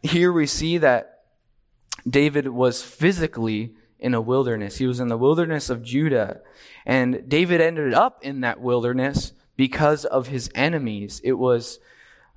Here 0.03 0.33
we 0.33 0.47
see 0.47 0.79
that 0.79 1.25
David 2.09 2.49
was 2.49 2.83
physically 2.83 3.75
in 3.99 4.15
a 4.15 4.21
wilderness. 4.21 4.77
He 4.77 4.87
was 4.87 5.01
in 5.01 5.09
the 5.09 5.17
wilderness 5.17 5.71
of 5.71 5.83
Judah. 5.83 6.41
And 6.87 7.29
David 7.29 7.61
ended 7.61 7.95
up 7.95 8.23
in 8.23 8.41
that 8.41 8.61
wilderness 8.61 9.33
because 9.57 10.05
of 10.05 10.29
his 10.29 10.51
enemies. 10.55 11.21
It 11.25 11.33
was 11.33 11.81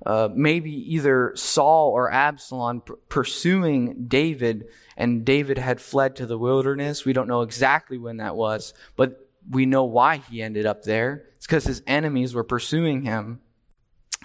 uh, 0.04 0.28
maybe 0.34 0.72
either 0.94 1.32
Saul 1.36 1.90
or 1.90 2.10
Absalom 2.10 2.82
pursuing 3.08 4.06
David, 4.08 4.66
and 4.96 5.24
David 5.24 5.58
had 5.58 5.80
fled 5.80 6.16
to 6.16 6.26
the 6.26 6.38
wilderness. 6.38 7.04
We 7.04 7.12
don't 7.12 7.28
know 7.28 7.42
exactly 7.42 7.98
when 7.98 8.16
that 8.16 8.34
was, 8.34 8.74
but 8.96 9.28
we 9.48 9.66
know 9.66 9.84
why 9.84 10.16
he 10.16 10.42
ended 10.42 10.66
up 10.66 10.82
there. 10.82 11.26
It's 11.36 11.46
because 11.46 11.64
his 11.64 11.82
enemies 11.86 12.34
were 12.34 12.44
pursuing 12.44 13.02
him. 13.02 13.40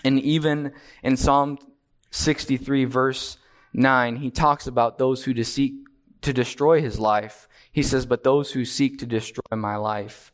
And 0.04 0.20
even 0.20 0.74
in 1.04 1.18
Psalm 1.18 1.60
63, 2.12 2.86
verse 2.86 3.38
9, 3.74 4.18
he 4.18 4.32
talks 4.32 4.68
about 4.68 4.98
those 4.98 5.24
who 5.24 5.44
seek 5.44 5.74
to 6.22 6.34
destroy 6.34 6.82
his 6.82 7.00
life. 7.00 7.48
He 7.72 7.84
says, 7.84 8.06
But 8.06 8.24
those 8.24 8.52
who 8.52 8.66
seek 8.66 9.00
to 9.00 9.06
destroy 9.06 9.56
my 9.56 9.76
life. 9.76 10.32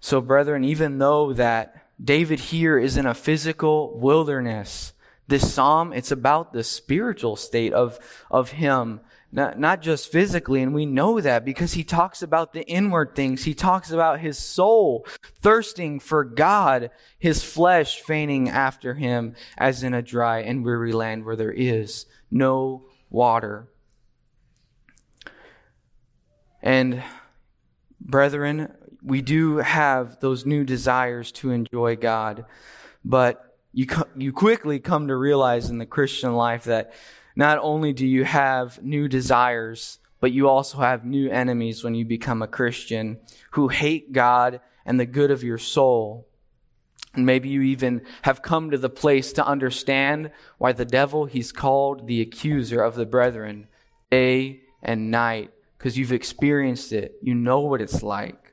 So, 0.00 0.20
brethren, 0.20 0.64
even 0.64 0.98
though 0.98 1.32
that 1.34 1.88
David 2.02 2.40
here 2.40 2.78
is 2.78 2.96
in 2.96 3.06
a 3.06 3.14
physical 3.14 3.98
wilderness, 3.98 4.92
this 5.26 5.52
psalm, 5.52 5.92
it's 5.92 6.10
about 6.10 6.52
the 6.52 6.64
spiritual 6.64 7.36
state 7.36 7.74
of, 7.74 7.98
of 8.30 8.52
him, 8.52 9.00
not, 9.30 9.58
not 9.58 9.82
just 9.82 10.10
physically. 10.10 10.62
And 10.62 10.74
we 10.74 10.86
know 10.86 11.20
that 11.20 11.44
because 11.44 11.74
he 11.74 11.84
talks 11.84 12.22
about 12.22 12.52
the 12.52 12.66
inward 12.66 13.14
things. 13.14 13.44
He 13.44 13.54
talks 13.54 13.90
about 13.90 14.20
his 14.20 14.38
soul 14.38 15.06
thirsting 15.40 16.00
for 16.00 16.24
God, 16.24 16.90
his 17.18 17.42
flesh 17.44 18.00
fainting 18.00 18.48
after 18.48 18.94
him 18.94 19.34
as 19.56 19.82
in 19.82 19.92
a 19.94 20.02
dry 20.02 20.40
and 20.40 20.64
weary 20.64 20.92
land 20.92 21.24
where 21.24 21.36
there 21.36 21.52
is 21.52 22.06
no 22.30 22.86
water. 23.10 23.68
And 26.62 27.02
brethren, 28.00 28.72
we 29.02 29.22
do 29.22 29.58
have 29.58 30.20
those 30.20 30.44
new 30.44 30.64
desires 30.64 31.30
to 31.32 31.50
enjoy 31.50 31.96
God, 31.96 32.46
but 33.04 33.56
you, 33.72 33.86
you 34.16 34.32
quickly 34.32 34.80
come 34.80 35.08
to 35.08 35.16
realize 35.16 35.70
in 35.70 35.78
the 35.78 35.86
Christian 35.86 36.34
life 36.34 36.64
that 36.64 36.92
not 37.38 37.60
only 37.62 37.92
do 37.92 38.04
you 38.04 38.24
have 38.24 38.82
new 38.82 39.06
desires, 39.06 40.00
but 40.18 40.32
you 40.32 40.48
also 40.48 40.78
have 40.78 41.04
new 41.04 41.30
enemies 41.30 41.84
when 41.84 41.94
you 41.94 42.04
become 42.04 42.42
a 42.42 42.48
Christian 42.48 43.20
who 43.52 43.68
hate 43.68 44.10
God 44.10 44.60
and 44.84 44.98
the 44.98 45.06
good 45.06 45.30
of 45.30 45.44
your 45.44 45.56
soul. 45.56 46.26
And 47.14 47.24
maybe 47.24 47.48
you 47.48 47.62
even 47.62 48.02
have 48.22 48.42
come 48.42 48.72
to 48.72 48.76
the 48.76 48.90
place 48.90 49.32
to 49.34 49.46
understand 49.46 50.32
why 50.58 50.72
the 50.72 50.84
devil, 50.84 51.26
he's 51.26 51.52
called 51.52 52.08
the 52.08 52.20
accuser 52.20 52.82
of 52.82 52.96
the 52.96 53.06
brethren 53.06 53.68
day 54.10 54.62
and 54.82 55.12
night, 55.12 55.52
because 55.76 55.96
you've 55.96 56.12
experienced 56.12 56.92
it. 56.92 57.18
You 57.22 57.36
know 57.36 57.60
what 57.60 57.80
it's 57.80 58.02
like. 58.02 58.52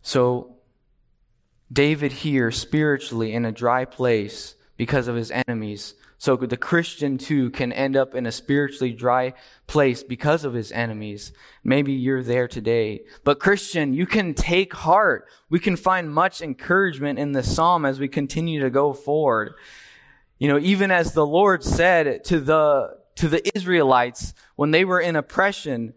So, 0.00 0.56
David 1.72 2.12
here 2.12 2.50
spiritually 2.50 3.32
in 3.32 3.44
a 3.44 3.52
dry 3.52 3.84
place 3.84 4.54
because 4.76 5.08
of 5.08 5.16
his 5.16 5.30
enemies. 5.30 5.94
So 6.18 6.36
the 6.36 6.56
Christian 6.56 7.16
too 7.16 7.48
can 7.48 7.72
end 7.72 7.96
up 7.96 8.14
in 8.14 8.26
a 8.26 8.32
spiritually 8.32 8.92
dry 8.92 9.32
place 9.66 10.02
because 10.02 10.44
of 10.44 10.52
his 10.52 10.70
enemies. 10.70 11.32
Maybe 11.64 11.92
you're 11.92 12.22
there 12.22 12.46
today. 12.46 13.04
But 13.24 13.40
Christian, 13.40 13.94
you 13.94 14.04
can 14.04 14.34
take 14.34 14.74
heart. 14.74 15.26
We 15.48 15.58
can 15.58 15.76
find 15.76 16.12
much 16.12 16.42
encouragement 16.42 17.18
in 17.18 17.32
the 17.32 17.42
psalm 17.42 17.86
as 17.86 17.98
we 17.98 18.06
continue 18.06 18.60
to 18.60 18.68
go 18.68 18.92
forward. 18.92 19.54
You 20.38 20.48
know, 20.48 20.58
even 20.58 20.90
as 20.90 21.14
the 21.14 21.26
Lord 21.26 21.64
said 21.64 22.22
to 22.24 22.38
the, 22.38 22.98
to 23.16 23.28
the 23.28 23.56
Israelites 23.56 24.34
when 24.56 24.72
they 24.72 24.84
were 24.84 25.00
in 25.00 25.16
oppression, 25.16 25.94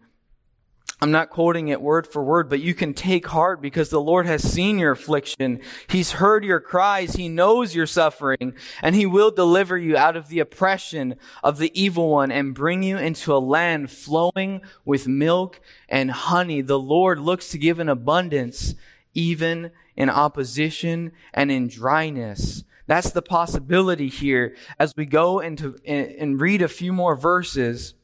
I'm 1.00 1.10
not 1.10 1.30
quoting 1.30 1.68
it 1.68 1.82
word 1.82 2.06
for 2.06 2.22
word, 2.22 2.48
but 2.48 2.60
you 2.60 2.72
can 2.72 2.94
take 2.94 3.26
heart 3.26 3.60
because 3.60 3.90
the 3.90 4.00
Lord 4.00 4.26
has 4.26 4.42
seen 4.42 4.78
your 4.78 4.92
affliction. 4.92 5.60
He's 5.88 6.12
heard 6.12 6.44
your 6.44 6.60
cries. 6.60 7.14
He 7.14 7.28
knows 7.28 7.74
your 7.74 7.86
suffering 7.86 8.54
and 8.80 8.94
he 8.94 9.04
will 9.04 9.30
deliver 9.30 9.76
you 9.76 9.96
out 9.96 10.16
of 10.16 10.28
the 10.28 10.38
oppression 10.38 11.16
of 11.42 11.58
the 11.58 11.72
evil 11.78 12.10
one 12.10 12.30
and 12.30 12.54
bring 12.54 12.82
you 12.82 12.96
into 12.96 13.34
a 13.34 13.38
land 13.38 13.90
flowing 13.90 14.62
with 14.84 15.08
milk 15.08 15.60
and 15.88 16.10
honey. 16.10 16.60
The 16.60 16.78
Lord 16.78 17.18
looks 17.18 17.48
to 17.50 17.58
give 17.58 17.80
an 17.80 17.88
abundance 17.88 18.74
even 19.14 19.72
in 19.96 20.08
opposition 20.08 21.12
and 21.32 21.50
in 21.50 21.68
dryness. 21.68 22.64
That's 22.86 23.10
the 23.10 23.22
possibility 23.22 24.08
here. 24.08 24.56
As 24.78 24.94
we 24.96 25.06
go 25.06 25.40
into 25.40 25.76
and 25.86 26.40
read 26.40 26.62
a 26.62 26.68
few 26.68 26.92
more 26.92 27.16
verses, 27.16 27.94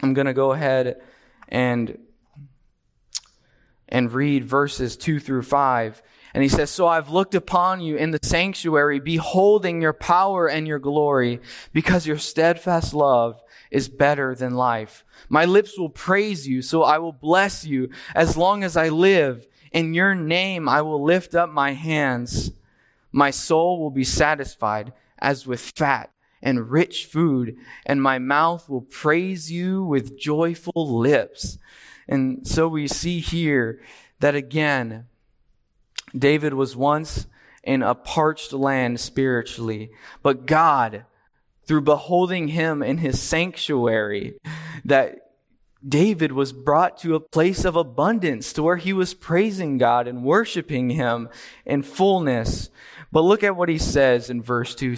I'm 0.00 0.14
going 0.14 0.26
to 0.26 0.34
go 0.34 0.52
ahead 0.52 1.00
and 1.48 1.98
and 3.88 4.12
read 4.12 4.44
verses 4.44 4.96
2 4.96 5.20
through 5.20 5.42
5. 5.42 6.02
And 6.34 6.42
he 6.42 6.48
says, 6.48 6.70
So 6.70 6.86
I've 6.86 7.10
looked 7.10 7.34
upon 7.34 7.80
you 7.80 7.96
in 7.96 8.10
the 8.10 8.18
sanctuary, 8.22 9.00
beholding 9.00 9.80
your 9.80 9.92
power 9.92 10.48
and 10.48 10.68
your 10.68 10.78
glory, 10.78 11.40
because 11.72 12.06
your 12.06 12.18
steadfast 12.18 12.94
love 12.94 13.40
is 13.70 13.88
better 13.88 14.34
than 14.34 14.54
life. 14.54 15.04
My 15.28 15.44
lips 15.44 15.78
will 15.78 15.88
praise 15.88 16.46
you, 16.46 16.62
so 16.62 16.82
I 16.82 16.98
will 16.98 17.12
bless 17.12 17.64
you 17.64 17.90
as 18.14 18.36
long 18.36 18.62
as 18.62 18.76
I 18.76 18.88
live. 18.88 19.46
In 19.72 19.94
your 19.94 20.14
name 20.14 20.68
I 20.68 20.82
will 20.82 21.02
lift 21.02 21.34
up 21.34 21.50
my 21.50 21.72
hands. 21.72 22.52
My 23.12 23.30
soul 23.30 23.80
will 23.80 23.90
be 23.90 24.04
satisfied 24.04 24.92
as 25.18 25.46
with 25.46 25.60
fat 25.60 26.10
and 26.40 26.70
rich 26.70 27.06
food, 27.06 27.56
and 27.84 28.02
my 28.02 28.18
mouth 28.18 28.68
will 28.68 28.82
praise 28.82 29.50
you 29.50 29.82
with 29.82 30.18
joyful 30.18 30.98
lips. 30.98 31.58
And 32.08 32.46
so 32.46 32.68
we 32.68 32.88
see 32.88 33.20
here 33.20 33.80
that 34.20 34.34
again, 34.34 35.06
David 36.16 36.54
was 36.54 36.74
once 36.74 37.26
in 37.62 37.82
a 37.82 37.94
parched 37.94 38.52
land 38.52 38.98
spiritually, 38.98 39.90
but 40.22 40.46
God, 40.46 41.04
through 41.66 41.82
beholding 41.82 42.48
him 42.48 42.82
in 42.82 42.98
his 42.98 43.20
sanctuary, 43.20 44.38
that 44.84 45.28
David 45.86 46.32
was 46.32 46.52
brought 46.52 46.98
to 46.98 47.14
a 47.14 47.20
place 47.20 47.64
of 47.64 47.76
abundance 47.76 48.52
to 48.54 48.62
where 48.62 48.78
he 48.78 48.92
was 48.92 49.14
praising 49.14 49.78
God 49.78 50.08
and 50.08 50.24
worshiping 50.24 50.90
him 50.90 51.28
in 51.64 51.82
fullness. 51.82 52.70
But 53.12 53.22
look 53.22 53.44
at 53.44 53.56
what 53.56 53.68
he 53.68 53.78
says 53.78 54.28
in 54.28 54.42
verse 54.42 54.74
2. 54.74 54.96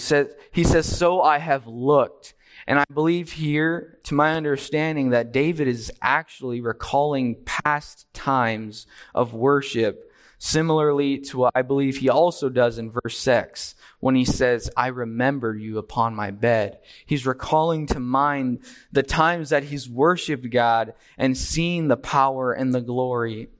He 0.52 0.64
says, 0.64 0.96
So 0.96 1.20
I 1.20 1.38
have 1.38 1.66
looked 1.66 2.34
and 2.66 2.78
I 2.78 2.84
believe 2.92 3.32
here, 3.32 3.98
to 4.04 4.14
my 4.14 4.34
understanding, 4.34 5.10
that 5.10 5.32
David 5.32 5.68
is 5.68 5.92
actually 6.02 6.60
recalling 6.60 7.36
past 7.44 8.06
times 8.12 8.86
of 9.14 9.34
worship, 9.34 10.12
similarly 10.38 11.18
to 11.18 11.38
what 11.38 11.52
I 11.54 11.62
believe 11.62 11.98
he 11.98 12.08
also 12.08 12.48
does 12.48 12.78
in 12.78 12.90
verse 12.90 13.18
6 13.18 13.74
when 14.00 14.14
he 14.14 14.24
says, 14.24 14.70
I 14.76 14.88
remember 14.88 15.54
you 15.54 15.78
upon 15.78 16.14
my 16.14 16.30
bed. 16.30 16.78
He's 17.04 17.26
recalling 17.26 17.86
to 17.88 18.00
mind 18.00 18.60
the 18.90 19.02
times 19.02 19.50
that 19.50 19.64
he's 19.64 19.88
worshiped 19.88 20.50
God 20.50 20.94
and 21.18 21.36
seen 21.36 21.88
the 21.88 21.96
power 21.96 22.52
and 22.52 22.74
the 22.74 22.80
glory. 22.80 23.50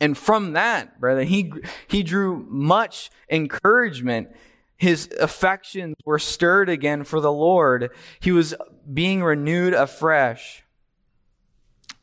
And 0.00 0.16
from 0.16 0.52
that, 0.52 1.00
brother, 1.00 1.24
he, 1.24 1.52
he 1.88 2.02
drew 2.02 2.46
much 2.48 3.10
encouragement 3.30 4.28
his 4.76 5.08
affections 5.20 5.96
were 6.04 6.18
stirred 6.18 6.68
again 6.68 7.04
for 7.04 7.20
the 7.20 7.32
Lord. 7.32 7.90
He 8.20 8.32
was 8.32 8.54
being 8.92 9.22
renewed 9.22 9.74
afresh 9.74 10.64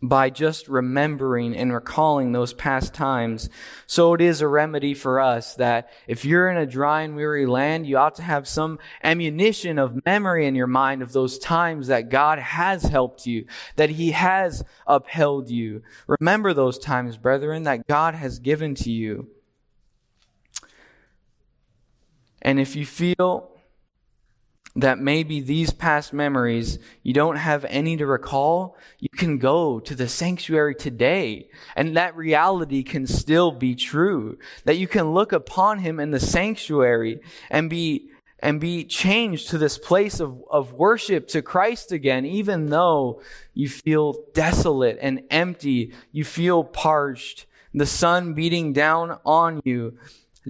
by 0.03 0.29
just 0.29 0.67
remembering 0.67 1.55
and 1.55 1.73
recalling 1.73 2.33
those 2.33 2.53
past 2.53 2.93
times. 2.93 3.49
So 3.87 4.13
it 4.13 4.19
is 4.19 4.41
a 4.41 4.47
remedy 4.47 4.93
for 4.93 5.21
us 5.21 5.55
that 5.55 5.89
if 6.07 6.25
you're 6.25 6.49
in 6.49 6.57
a 6.57 6.65
dry 6.65 7.03
and 7.03 7.15
weary 7.15 7.45
land, 7.45 7.87
you 7.87 7.97
ought 7.97 8.15
to 8.15 8.21
have 8.21 8.45
some 8.45 8.79
ammunition 9.01 9.79
of 9.79 10.05
memory 10.05 10.45
in 10.45 10.55
your 10.55 10.67
mind 10.67 11.01
of 11.01 11.13
those 11.13 11.39
times 11.39 11.87
that 11.87 12.09
God 12.09 12.37
has 12.37 12.83
helped 12.83 13.25
you, 13.25 13.45
that 13.77 13.91
He 13.91 14.11
has 14.11 14.61
upheld 14.85 15.49
you. 15.49 15.83
Remember 16.19 16.53
those 16.53 16.77
times, 16.77 17.15
brethren, 17.15 17.63
that 17.63 17.87
God 17.87 18.13
has 18.13 18.39
given 18.39 18.75
to 18.75 18.91
you. 18.91 19.29
And 22.43 22.59
if 22.59 22.75
you 22.75 22.85
feel 22.85 23.49
that 24.75 24.99
maybe 24.99 25.39
these 25.39 25.71
past 25.71 26.13
memories 26.13 26.79
you 27.03 27.13
don't 27.13 27.35
have 27.35 27.63
any 27.65 27.95
to 27.97 28.05
recall, 28.05 28.75
you 28.99 29.09
can 29.09 29.37
go 29.37 29.79
to 29.79 29.95
the 29.95 30.07
sanctuary 30.07 30.75
today 30.75 31.49
and 31.75 31.95
that 31.95 32.15
reality 32.15 32.83
can 32.83 33.07
still 33.07 33.51
be 33.51 33.75
true. 33.75 34.37
That 34.65 34.77
you 34.77 34.87
can 34.87 35.13
look 35.13 35.31
upon 35.31 35.79
him 35.79 35.99
in 35.99 36.11
the 36.11 36.19
sanctuary 36.19 37.21
and 37.49 37.69
be 37.69 38.09
and 38.39 38.59
be 38.59 38.83
changed 38.83 39.49
to 39.49 39.57
this 39.57 39.77
place 39.77 40.19
of, 40.19 40.43
of 40.51 40.73
worship 40.73 41.29
to 41.29 41.41
Christ 41.41 41.93
again, 41.93 42.25
even 42.25 42.65
though 42.65 43.21
you 43.53 43.69
feel 43.69 44.15
desolate 44.33 44.97
and 45.01 45.21
empty, 45.31 45.93
you 46.11 46.25
feel 46.25 46.65
parched, 46.65 47.45
the 47.73 47.85
sun 47.85 48.33
beating 48.33 48.73
down 48.73 49.17
on 49.25 49.61
you. 49.63 49.97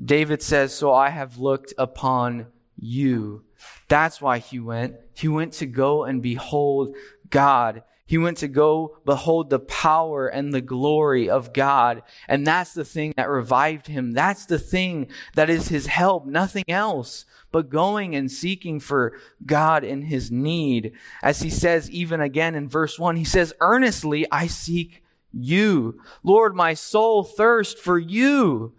David 0.01 0.41
says, 0.41 0.73
So 0.73 0.93
I 0.93 1.09
have 1.09 1.37
looked 1.37 1.73
upon 1.77 2.47
you. 2.79 3.43
That's 3.87 4.21
why 4.21 4.39
he 4.39 4.59
went. 4.59 4.95
He 5.13 5.27
went 5.27 5.53
to 5.53 5.65
go 5.65 6.03
and 6.03 6.21
behold 6.21 6.95
God. 7.29 7.83
He 8.05 8.17
went 8.17 8.37
to 8.39 8.47
go 8.47 8.97
behold 9.05 9.49
the 9.49 9.59
power 9.59 10.27
and 10.27 10.53
the 10.53 10.61
glory 10.61 11.29
of 11.29 11.53
God. 11.53 12.03
And 12.27 12.45
that's 12.45 12.73
the 12.73 12.85
thing 12.85 13.13
that 13.17 13.29
revived 13.29 13.87
him. 13.87 14.11
That's 14.11 14.45
the 14.45 14.59
thing 14.59 15.07
that 15.35 15.49
is 15.49 15.69
his 15.69 15.87
help, 15.87 16.25
nothing 16.25 16.65
else 16.67 17.25
but 17.51 17.69
going 17.69 18.15
and 18.15 18.31
seeking 18.31 18.79
for 18.79 19.17
God 19.45 19.83
in 19.83 20.03
his 20.03 20.31
need. 20.31 20.93
As 21.21 21.41
he 21.41 21.49
says, 21.49 21.89
even 21.91 22.19
again 22.19 22.55
in 22.55 22.67
verse 22.67 22.99
1, 22.99 23.15
he 23.15 23.23
says, 23.23 23.53
Earnestly 23.61 24.25
I 24.31 24.47
seek 24.47 25.03
you. 25.31 26.01
Lord, 26.23 26.55
my 26.55 26.73
soul 26.73 27.23
thirsts 27.23 27.79
for 27.79 27.97
you. 27.97 28.73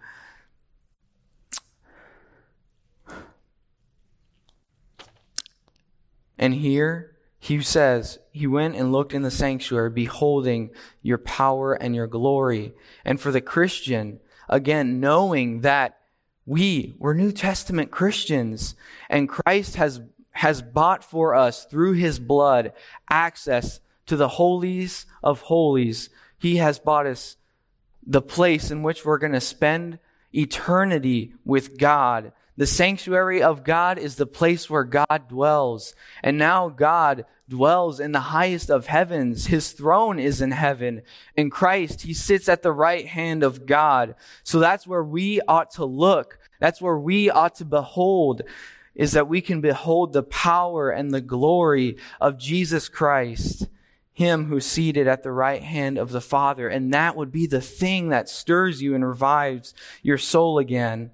And 6.38 6.55
here 6.55 7.17
he 7.38 7.61
says, 7.62 8.19
He 8.31 8.47
went 8.47 8.76
and 8.76 8.93
looked 8.93 9.12
in 9.12 9.23
the 9.23 9.31
sanctuary, 9.31 9.91
beholding 9.91 10.71
your 11.03 11.19
power 11.19 11.75
and 11.75 11.95
your 11.95 12.07
glory. 12.07 12.73
And 13.05 13.21
for 13.21 13.31
the 13.31 13.41
Christian, 13.41 14.21
again, 14.49 15.00
knowing 15.00 15.61
that 15.61 15.99
we 16.47 16.95
were 16.99 17.14
New 17.14 17.33
Testament 17.33 17.91
Christians 17.91 18.75
and 19.09 19.29
Christ 19.29 19.76
has, 19.76 20.00
has 20.33 20.62
bought 20.62 21.05
for 21.05 21.35
us 21.35 21.64
through 21.64 21.93
his 21.93 22.19
blood 22.19 22.73
access 23.11 23.81
to 24.07 24.17
the 24.17 24.29
holies 24.29 25.07
of 25.23 25.43
holies. 25.43 26.11
He 26.38 26.57
has 26.57 26.79
bought 26.79 27.07
us 27.07 27.37
the 28.07 28.23
place 28.23 28.71
in 28.71 28.83
which 28.83 29.05
we're 29.05 29.19
going 29.19 29.33
to 29.33 29.41
spend 29.41 29.99
eternity 30.35 31.35
with 31.45 31.79
God 31.79 32.33
the 32.56 32.66
sanctuary 32.66 33.42
of 33.42 33.64
God 33.64 33.99
is 33.99 34.16
the 34.16 34.26
place 34.26 34.70
where 34.70 34.84
God 34.84 35.28
dwells. 35.28 35.94
And 36.23 36.38
now 36.38 36.68
God 36.68 37.25
dwells 37.49 38.00
in 38.00 38.12
the 38.12 38.20
highest 38.20 38.70
of 38.70 38.87
heavens. 38.87 39.46
His 39.46 39.73
throne 39.73 40.18
is 40.18 40.40
in 40.40 40.52
heaven. 40.52 41.02
In 41.37 41.50
Christ, 41.50 42.02
he 42.02 42.14
sits 42.14 42.49
at 42.49 42.62
the 42.62 42.73
right 42.73 43.06
hand 43.06 43.42
of 43.42 43.66
God. 43.66 44.14
So 44.44 44.61
that's 44.61 44.87
where 44.87 45.02
we 45.02 45.40
ought 45.42 45.73
to 45.73 45.84
look. 45.84 46.38
That's 46.61 46.80
where 46.80 46.96
we 46.96 47.28
ought 47.28 47.56
to 47.56 47.64
behold 47.64 48.42
is 48.94 49.12
that 49.12 49.28
we 49.28 49.40
can 49.40 49.61
behold 49.61 50.12
the 50.12 50.23
power 50.23 50.90
and 50.90 51.11
the 51.11 51.20
glory 51.20 51.96
of 52.20 52.38
Jesus 52.38 52.88
Christ, 52.88 53.66
him 54.12 54.44
who's 54.46 54.64
seated 54.64 55.08
at 55.08 55.25
the 55.25 55.32
right 55.32 55.62
hand 55.62 55.99
of 55.99 56.11
the 56.11 56.20
Father. 56.20 56.68
And 56.68 56.94
that 56.94 57.16
would 57.16 57.32
be 57.32 57.46
the 57.46 57.61
thing 57.61 58.11
that 58.11 58.28
stirs 58.28 58.80
you 58.80 58.94
and 58.94 59.04
revives 59.04 59.75
your 60.02 60.18
soul 60.18 60.58
again. 60.58 61.11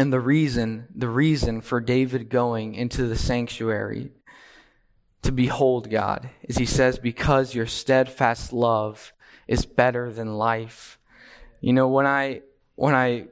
And 0.00 0.10
the 0.10 0.18
reason, 0.18 0.86
the 0.94 1.10
reason 1.10 1.60
for 1.60 1.78
David 1.78 2.30
going 2.30 2.74
into 2.74 3.06
the 3.06 3.18
sanctuary 3.18 4.12
to 5.20 5.30
behold 5.30 5.90
God 5.90 6.30
is 6.40 6.56
he 6.56 6.64
says, 6.64 6.98
because 6.98 7.54
your 7.54 7.66
steadfast 7.66 8.50
love 8.50 9.12
is 9.46 9.66
better 9.66 10.10
than 10.10 10.38
life. 10.38 10.98
You 11.60 11.74
know, 11.74 11.86
when 11.86 12.06
I, 12.06 12.40
when 12.76 12.94
I 12.94 13.26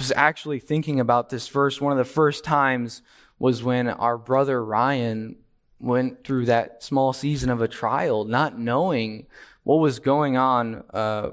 was 0.00 0.12
actually 0.16 0.58
thinking 0.58 0.98
about 0.98 1.30
this 1.30 1.46
verse, 1.46 1.80
one 1.80 1.92
of 1.92 1.98
the 1.98 2.04
first 2.12 2.42
times 2.42 3.02
was 3.38 3.62
when 3.62 3.86
our 3.86 4.18
brother 4.18 4.64
Ryan 4.64 5.36
went 5.78 6.24
through 6.24 6.46
that 6.46 6.82
small 6.82 7.12
season 7.12 7.50
of 7.50 7.62
a 7.62 7.68
trial, 7.68 8.24
not 8.24 8.58
knowing 8.58 9.28
what 9.62 9.76
was 9.76 10.00
going 10.00 10.36
on 10.36 10.82
uh, 10.92 11.30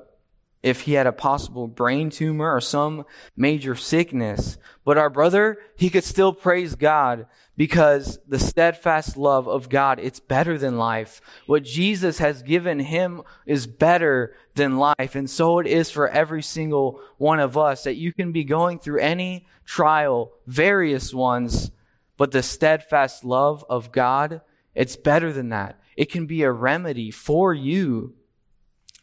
if 0.68 0.82
he 0.82 0.94
had 0.94 1.08
a 1.08 1.12
possible 1.12 1.68
brain 1.68 2.10
tumor 2.10 2.54
or 2.54 2.62
some 2.62 3.06
major 3.36 3.76
sickness. 3.76 4.58
But 4.84 4.98
our 4.98 5.10
brother, 5.10 5.58
he 5.76 5.90
could 5.90 6.04
still 6.04 6.34
praise 6.34 6.76
God 6.76 7.28
because 7.56 8.20
the 8.28 8.38
steadfast 8.38 9.18
love 9.18 9.48
of 9.48 9.70
God, 9.70 10.00
it's 10.00 10.20
better 10.20 10.58
than 10.58 10.78
life. 10.78 11.22
What 11.46 11.64
Jesus 11.64 12.20
has 12.20 12.44
given 12.44 12.80
him 12.80 13.24
is 13.46 13.66
better 13.66 14.36
than 14.56 14.78
life. 14.78 15.16
And 15.16 15.30
so 15.30 15.60
it 15.60 15.68
is 15.68 15.90
for 15.90 16.08
every 16.10 16.44
single 16.44 17.02
one 17.18 17.40
of 17.40 17.58
us 17.58 17.84
that 17.84 17.96
you 17.96 18.14
can 18.14 18.32
be 18.32 18.44
going 18.44 18.80
through 18.80 19.00
any 19.00 19.48
trial, 19.66 20.34
various 20.46 21.14
ones, 21.14 21.72
but 22.18 22.32
the 22.32 22.44
steadfast 22.44 23.24
love 23.24 23.66
of 23.70 23.92
God, 23.92 24.42
it's 24.76 24.96
better 24.96 25.32
than 25.32 25.50
that. 25.50 25.80
It 25.96 26.12
can 26.12 26.26
be 26.26 26.44
a 26.44 26.52
remedy 26.52 27.10
for 27.10 27.54
you 27.54 28.14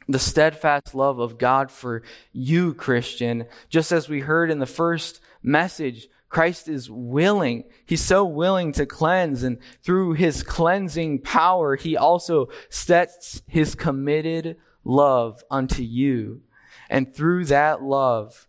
the 0.08 0.18
steadfast 0.18 0.94
love 0.94 1.18
of 1.18 1.38
God 1.38 1.70
for 1.70 2.02
you, 2.32 2.74
Christian. 2.74 3.46
Just 3.68 3.92
as 3.92 4.08
we 4.08 4.20
heard 4.20 4.50
in 4.50 4.58
the 4.58 4.66
first 4.66 5.20
message, 5.42 6.08
Christ 6.28 6.68
is 6.68 6.90
willing. 6.90 7.64
He's 7.86 8.02
so 8.02 8.24
willing 8.24 8.72
to 8.72 8.86
cleanse. 8.86 9.42
And 9.42 9.58
through 9.82 10.14
his 10.14 10.42
cleansing 10.42 11.20
power, 11.20 11.76
he 11.76 11.96
also 11.96 12.48
sets 12.68 13.42
his 13.46 13.74
committed 13.74 14.56
love 14.82 15.44
unto 15.50 15.82
you. 15.82 16.42
And 16.90 17.14
through 17.14 17.46
that 17.46 17.82
love, 17.82 18.48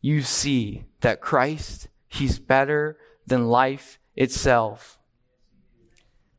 you 0.00 0.22
see 0.22 0.84
that 1.00 1.20
Christ, 1.20 1.88
he's 2.06 2.38
better 2.38 2.96
than 3.26 3.48
life 3.48 3.98
itself. 4.16 4.98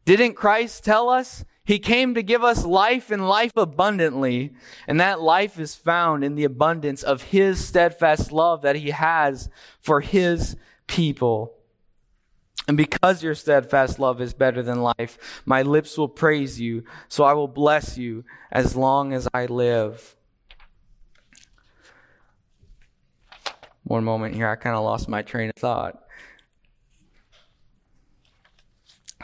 Didn't 0.06 0.36
Christ 0.36 0.86
tell 0.86 1.10
us 1.10 1.44
he 1.66 1.80
came 1.80 2.14
to 2.14 2.22
give 2.22 2.44
us 2.44 2.64
life 2.64 3.10
and 3.10 3.28
life 3.28 3.58
abundantly. 3.58 4.54
And 4.88 5.00
that 5.00 5.20
life 5.20 5.60
is 5.60 5.74
found 5.76 6.24
in 6.24 6.36
the 6.36 6.44
abundance 6.44 7.02
of 7.02 7.24
His 7.24 7.66
steadfast 7.66 8.32
love 8.32 8.62
that 8.62 8.76
He 8.76 8.92
has 8.92 9.50
for 9.82 10.00
His 10.00 10.56
people. 10.86 11.54
And 12.68 12.78
because 12.78 13.24
your 13.24 13.36
steadfast 13.36 14.00
love 14.00 14.22
is 14.22 14.34
better 14.34 14.62
than 14.62 14.82
life, 14.82 15.42
my 15.46 15.64
lips 15.64 15.98
will 15.98 16.08
praise 16.08 16.60
you, 16.60 16.84
so 17.08 17.24
I 17.24 17.34
will 17.34 17.48
bless 17.48 17.98
you 17.98 18.24
as 18.52 18.76
long 18.76 19.14
as 19.14 19.28
I 19.34 19.46
live. 19.46 20.16
One 23.84 24.04
moment 24.04 24.34
here, 24.34 24.48
I 24.48 24.56
kind 24.56 24.76
of 24.76 24.84
lost 24.84 25.08
my 25.08 25.22
train 25.22 25.50
of 25.50 25.56
thought. 25.62 26.05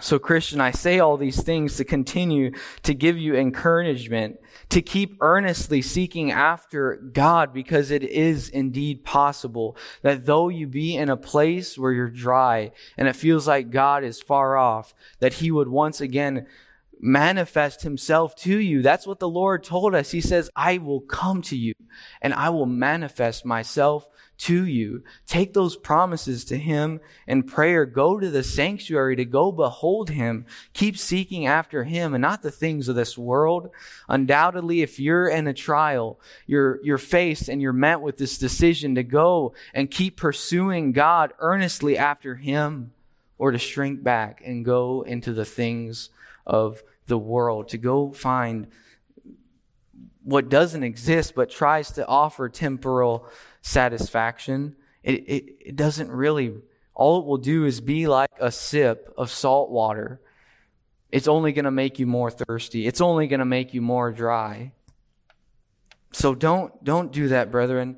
So, 0.01 0.17
Christian, 0.17 0.59
I 0.59 0.71
say 0.71 0.99
all 0.99 1.15
these 1.15 1.43
things 1.43 1.77
to 1.77 1.85
continue 1.85 2.51
to 2.81 2.93
give 2.95 3.19
you 3.19 3.35
encouragement, 3.35 4.39
to 4.69 4.81
keep 4.81 5.15
earnestly 5.21 5.83
seeking 5.83 6.31
after 6.31 6.95
God, 6.95 7.53
because 7.53 7.91
it 7.91 8.03
is 8.03 8.49
indeed 8.49 9.03
possible 9.03 9.77
that 10.01 10.25
though 10.25 10.49
you 10.49 10.65
be 10.65 10.95
in 10.95 11.09
a 11.09 11.17
place 11.17 11.77
where 11.77 11.91
you're 11.91 12.09
dry 12.09 12.71
and 12.97 13.07
it 13.07 13.15
feels 13.15 13.47
like 13.47 13.69
God 13.69 14.03
is 14.03 14.19
far 14.21 14.57
off, 14.57 14.95
that 15.19 15.35
He 15.35 15.51
would 15.51 15.67
once 15.67 16.01
again 16.01 16.47
manifest 17.01 17.81
himself 17.81 18.35
to 18.35 18.59
you. 18.59 18.83
That's 18.83 19.07
what 19.07 19.19
the 19.19 19.27
Lord 19.27 19.63
told 19.63 19.95
us. 19.95 20.11
He 20.11 20.21
says, 20.21 20.51
I 20.55 20.77
will 20.77 21.01
come 21.01 21.41
to 21.43 21.57
you 21.57 21.73
and 22.21 22.33
I 22.33 22.49
will 22.49 22.67
manifest 22.67 23.43
myself 23.43 24.07
to 24.37 24.65
you. 24.65 25.03
Take 25.27 25.53
those 25.53 25.75
promises 25.75 26.45
to 26.45 26.57
him 26.57 26.99
in 27.27 27.43
prayer. 27.43 27.85
Go 27.85 28.19
to 28.19 28.29
the 28.29 28.43
sanctuary 28.43 29.15
to 29.15 29.25
go 29.25 29.51
behold 29.51 30.11
him. 30.11 30.45
Keep 30.73 30.97
seeking 30.97 31.47
after 31.47 31.83
him 31.83 32.13
and 32.13 32.21
not 32.21 32.43
the 32.43 32.51
things 32.51 32.87
of 32.87 32.95
this 32.95 33.17
world. 33.17 33.71
Undoubtedly, 34.07 34.81
if 34.81 34.99
you're 34.99 35.27
in 35.27 35.47
a 35.47 35.53
trial, 35.53 36.19
you're, 36.45 36.79
you're 36.83 36.97
faced 36.99 37.49
and 37.49 37.61
you're 37.61 37.73
met 37.73 38.01
with 38.01 38.17
this 38.17 38.37
decision 38.37 38.95
to 38.95 39.03
go 39.03 39.53
and 39.73 39.91
keep 39.91 40.17
pursuing 40.17 40.91
God 40.91 41.33
earnestly 41.39 41.97
after 41.97 42.35
him 42.35 42.91
or 43.39 43.51
to 43.51 43.57
shrink 43.57 44.03
back 44.03 44.41
and 44.45 44.63
go 44.63 45.01
into 45.01 45.33
the 45.33 45.45
things 45.45 46.09
of 46.45 46.83
the 47.07 47.17
world, 47.17 47.69
to 47.69 47.77
go 47.77 48.11
find 48.11 48.67
what 50.23 50.49
doesn't 50.49 50.83
exist 50.83 51.33
but 51.35 51.49
tries 51.49 51.91
to 51.91 52.05
offer 52.07 52.47
temporal 52.47 53.25
satisfaction. 53.61 54.75
It, 55.03 55.27
it, 55.27 55.55
it 55.59 55.75
doesn't 55.75 56.11
really, 56.11 56.53
all 56.93 57.19
it 57.21 57.25
will 57.25 57.37
do 57.37 57.65
is 57.65 57.81
be 57.81 58.07
like 58.07 58.29
a 58.39 58.51
sip 58.51 59.11
of 59.17 59.31
salt 59.31 59.71
water. 59.71 60.21
It's 61.11 61.27
only 61.27 61.51
going 61.51 61.65
to 61.65 61.71
make 61.71 61.99
you 61.99 62.05
more 62.05 62.31
thirsty. 62.31 62.85
It's 62.85 63.01
only 63.01 63.27
going 63.27 63.39
to 63.39 63.45
make 63.45 63.73
you 63.73 63.81
more 63.81 64.11
dry. 64.11 64.73
So 66.13 66.35
don't, 66.35 66.83
don't 66.83 67.11
do 67.11 67.29
that, 67.29 67.51
brethren. 67.51 67.97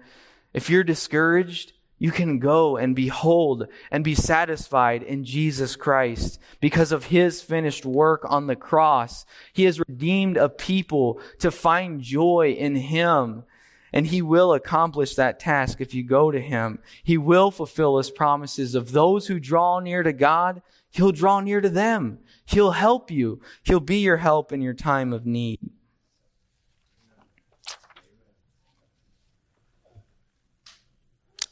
If 0.53 0.69
you're 0.69 0.83
discouraged, 0.83 1.72
you 2.03 2.11
can 2.11 2.37
go 2.37 2.75
and 2.75 2.97
behold 2.97 3.65
and 3.89 4.03
be 4.03 4.13
satisfied 4.13 5.03
in 5.03 5.23
Jesus 5.23 5.77
Christ 5.77 6.37
because 6.59 6.91
of 6.91 7.05
his 7.05 7.41
finished 7.41 7.85
work 7.85 8.25
on 8.27 8.47
the 8.47 8.57
cross. 8.57 9.25
He 9.53 9.63
has 9.63 9.79
redeemed 9.79 10.35
a 10.35 10.49
people 10.49 11.21
to 11.39 11.49
find 11.49 12.01
joy 12.01 12.57
in 12.59 12.75
him. 12.75 13.45
And 13.93 14.07
he 14.07 14.21
will 14.21 14.51
accomplish 14.51 15.15
that 15.15 15.39
task 15.39 15.79
if 15.79 15.93
you 15.93 16.03
go 16.03 16.29
to 16.29 16.41
him. 16.41 16.79
He 17.05 17.17
will 17.17 17.51
fulfill 17.51 17.97
his 17.97 18.11
promises 18.11 18.75
of 18.75 18.91
those 18.91 19.27
who 19.27 19.39
draw 19.39 19.79
near 19.79 20.03
to 20.03 20.11
God. 20.11 20.61
He'll 20.91 21.13
draw 21.13 21.39
near 21.39 21.61
to 21.61 21.69
them. 21.69 22.19
He'll 22.43 22.71
help 22.71 23.11
you. 23.11 23.39
He'll 23.63 23.79
be 23.79 23.99
your 23.99 24.17
help 24.17 24.51
in 24.51 24.61
your 24.61 24.73
time 24.73 25.13
of 25.13 25.25
need. 25.25 25.59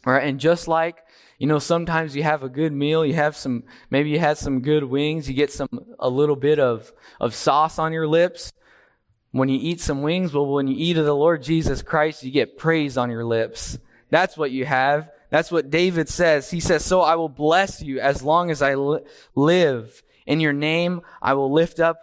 Right, 0.06 0.28
and 0.28 0.40
just 0.40 0.68
like 0.68 1.04
you 1.42 1.48
know, 1.48 1.58
sometimes 1.58 2.16
you 2.16 2.22
have 2.22 2.44
a 2.44 2.50
good 2.50 2.72
meal, 2.72 3.04
you 3.04 3.16
have 3.16 3.36
some, 3.36 3.64
maybe 3.90 4.12
you 4.12 4.20
had 4.20 4.38
some 4.38 4.62
good 4.62 4.84
wings, 4.84 5.28
you 5.28 5.34
get 5.34 5.52
some, 5.52 5.70
a 5.98 6.08
little 6.08 6.36
bit 6.36 6.60
of, 6.60 6.94
of 7.20 7.34
sauce 7.34 7.80
on 7.80 7.94
your 7.94 8.08
lips. 8.08 8.54
When 9.32 9.50
you 9.50 9.58
eat 9.60 9.82
some 9.82 10.04
wings, 10.04 10.36
well, 10.36 10.46
when 10.46 10.68
you 10.68 10.76
eat 10.78 10.98
of 10.98 11.06
the 11.06 11.16
Lord 11.16 11.42
Jesus 11.42 11.82
Christ, 11.82 12.24
you 12.24 12.30
get 12.30 12.60
praise 12.60 12.96
on 12.96 13.10
your 13.10 13.26
lips. 13.26 13.80
That's 14.12 14.38
what 14.38 14.52
you 14.52 14.66
have. 14.66 15.10
That's 15.32 15.52
what 15.52 15.72
David 15.72 16.10
says. 16.10 16.52
He 16.52 16.60
says, 16.60 16.86
So 16.86 17.02
I 17.02 17.16
will 17.16 17.28
bless 17.28 17.82
you 17.82 18.00
as 18.00 18.22
long 18.22 18.52
as 18.52 18.62
I 18.62 18.76
li- 18.76 19.02
live. 19.34 20.04
In 20.28 20.42
your 20.42 20.54
name, 20.54 21.02
I 21.24 21.34
will 21.34 21.52
lift 21.52 21.80
up 21.80 21.98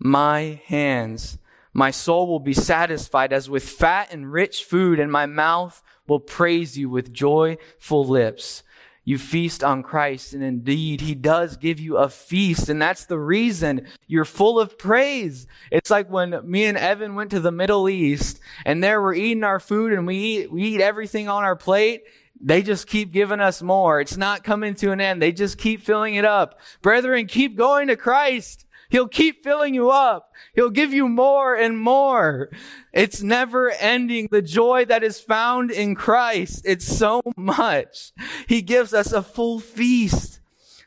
my 0.00 0.60
hands. 0.66 1.38
My 1.72 1.92
soul 1.92 2.26
will 2.26 2.40
be 2.40 2.54
satisfied 2.54 3.32
as 3.32 3.48
with 3.48 3.68
fat 3.68 4.08
and 4.10 4.32
rich 4.32 4.64
food, 4.64 4.98
and 4.98 5.12
my 5.12 5.26
mouth 5.26 5.80
will 6.06 6.20
praise 6.20 6.76
you 6.76 6.88
with 6.88 7.12
joyful 7.12 8.04
lips. 8.04 8.62
You 9.06 9.18
feast 9.18 9.62
on 9.62 9.82
Christ, 9.82 10.32
and 10.32 10.42
indeed, 10.42 11.02
He 11.02 11.14
does 11.14 11.58
give 11.58 11.78
you 11.78 11.98
a 11.98 12.08
feast, 12.08 12.70
and 12.70 12.80
that's 12.80 13.04
the 13.04 13.18
reason 13.18 13.86
you're 14.06 14.24
full 14.24 14.58
of 14.58 14.78
praise. 14.78 15.46
It's 15.70 15.90
like 15.90 16.10
when 16.10 16.40
me 16.50 16.64
and 16.64 16.78
Evan 16.78 17.14
went 17.14 17.30
to 17.32 17.40
the 17.40 17.52
Middle 17.52 17.86
East, 17.86 18.40
and 18.64 18.82
there 18.82 19.02
we're 19.02 19.14
eating 19.14 19.44
our 19.44 19.60
food, 19.60 19.92
and 19.92 20.06
we 20.06 20.16
eat, 20.16 20.52
we 20.52 20.62
eat 20.62 20.80
everything 20.80 21.28
on 21.28 21.44
our 21.44 21.56
plate. 21.56 22.04
They 22.40 22.62
just 22.62 22.86
keep 22.86 23.12
giving 23.12 23.40
us 23.40 23.60
more. 23.60 24.00
It's 24.00 24.16
not 24.16 24.42
coming 24.42 24.74
to 24.76 24.90
an 24.92 25.02
end. 25.02 25.20
They 25.20 25.32
just 25.32 25.58
keep 25.58 25.82
filling 25.82 26.14
it 26.14 26.24
up. 26.24 26.58
Brethren, 26.80 27.26
keep 27.26 27.56
going 27.56 27.88
to 27.88 27.96
Christ. 27.96 28.66
He'll 28.94 29.08
keep 29.08 29.42
filling 29.42 29.74
you 29.74 29.90
up. 29.90 30.30
He'll 30.54 30.70
give 30.70 30.92
you 30.92 31.08
more 31.08 31.56
and 31.56 31.76
more. 31.76 32.50
It's 32.92 33.24
never 33.24 33.72
ending. 33.72 34.28
The 34.30 34.40
joy 34.40 34.84
that 34.84 35.02
is 35.02 35.18
found 35.18 35.72
in 35.72 35.96
Christ. 35.96 36.62
It's 36.64 36.86
so 36.86 37.20
much. 37.36 38.12
He 38.46 38.62
gives 38.62 38.94
us 38.94 39.10
a 39.10 39.20
full 39.20 39.58
feast 39.58 40.38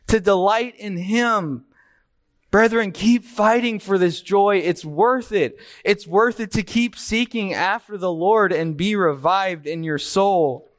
to 0.07 0.21
delight 0.21 0.77
in 0.77 0.95
Him. 0.95 1.65
Brethren, 2.49 2.93
keep 2.93 3.25
fighting 3.25 3.77
for 3.77 3.97
this 3.97 4.21
joy. 4.21 4.59
It's 4.59 4.85
worth 4.85 5.33
it. 5.33 5.59
It's 5.83 6.07
worth 6.07 6.39
it 6.39 6.51
to 6.51 6.63
keep 6.63 6.95
seeking 6.95 7.53
after 7.53 7.97
the 7.97 8.09
Lord 8.09 8.53
and 8.53 8.77
be 8.77 8.95
revived 8.95 9.67
in 9.67 9.83
your 9.83 9.97
soul. 9.97 10.71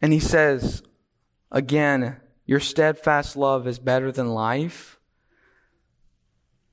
And 0.00 0.12
he 0.12 0.20
says, 0.20 0.84
Again, 1.50 2.16
your 2.46 2.60
steadfast 2.60 3.36
love 3.36 3.66
is 3.66 3.78
better 3.78 4.12
than 4.12 4.28
life. 4.28 4.98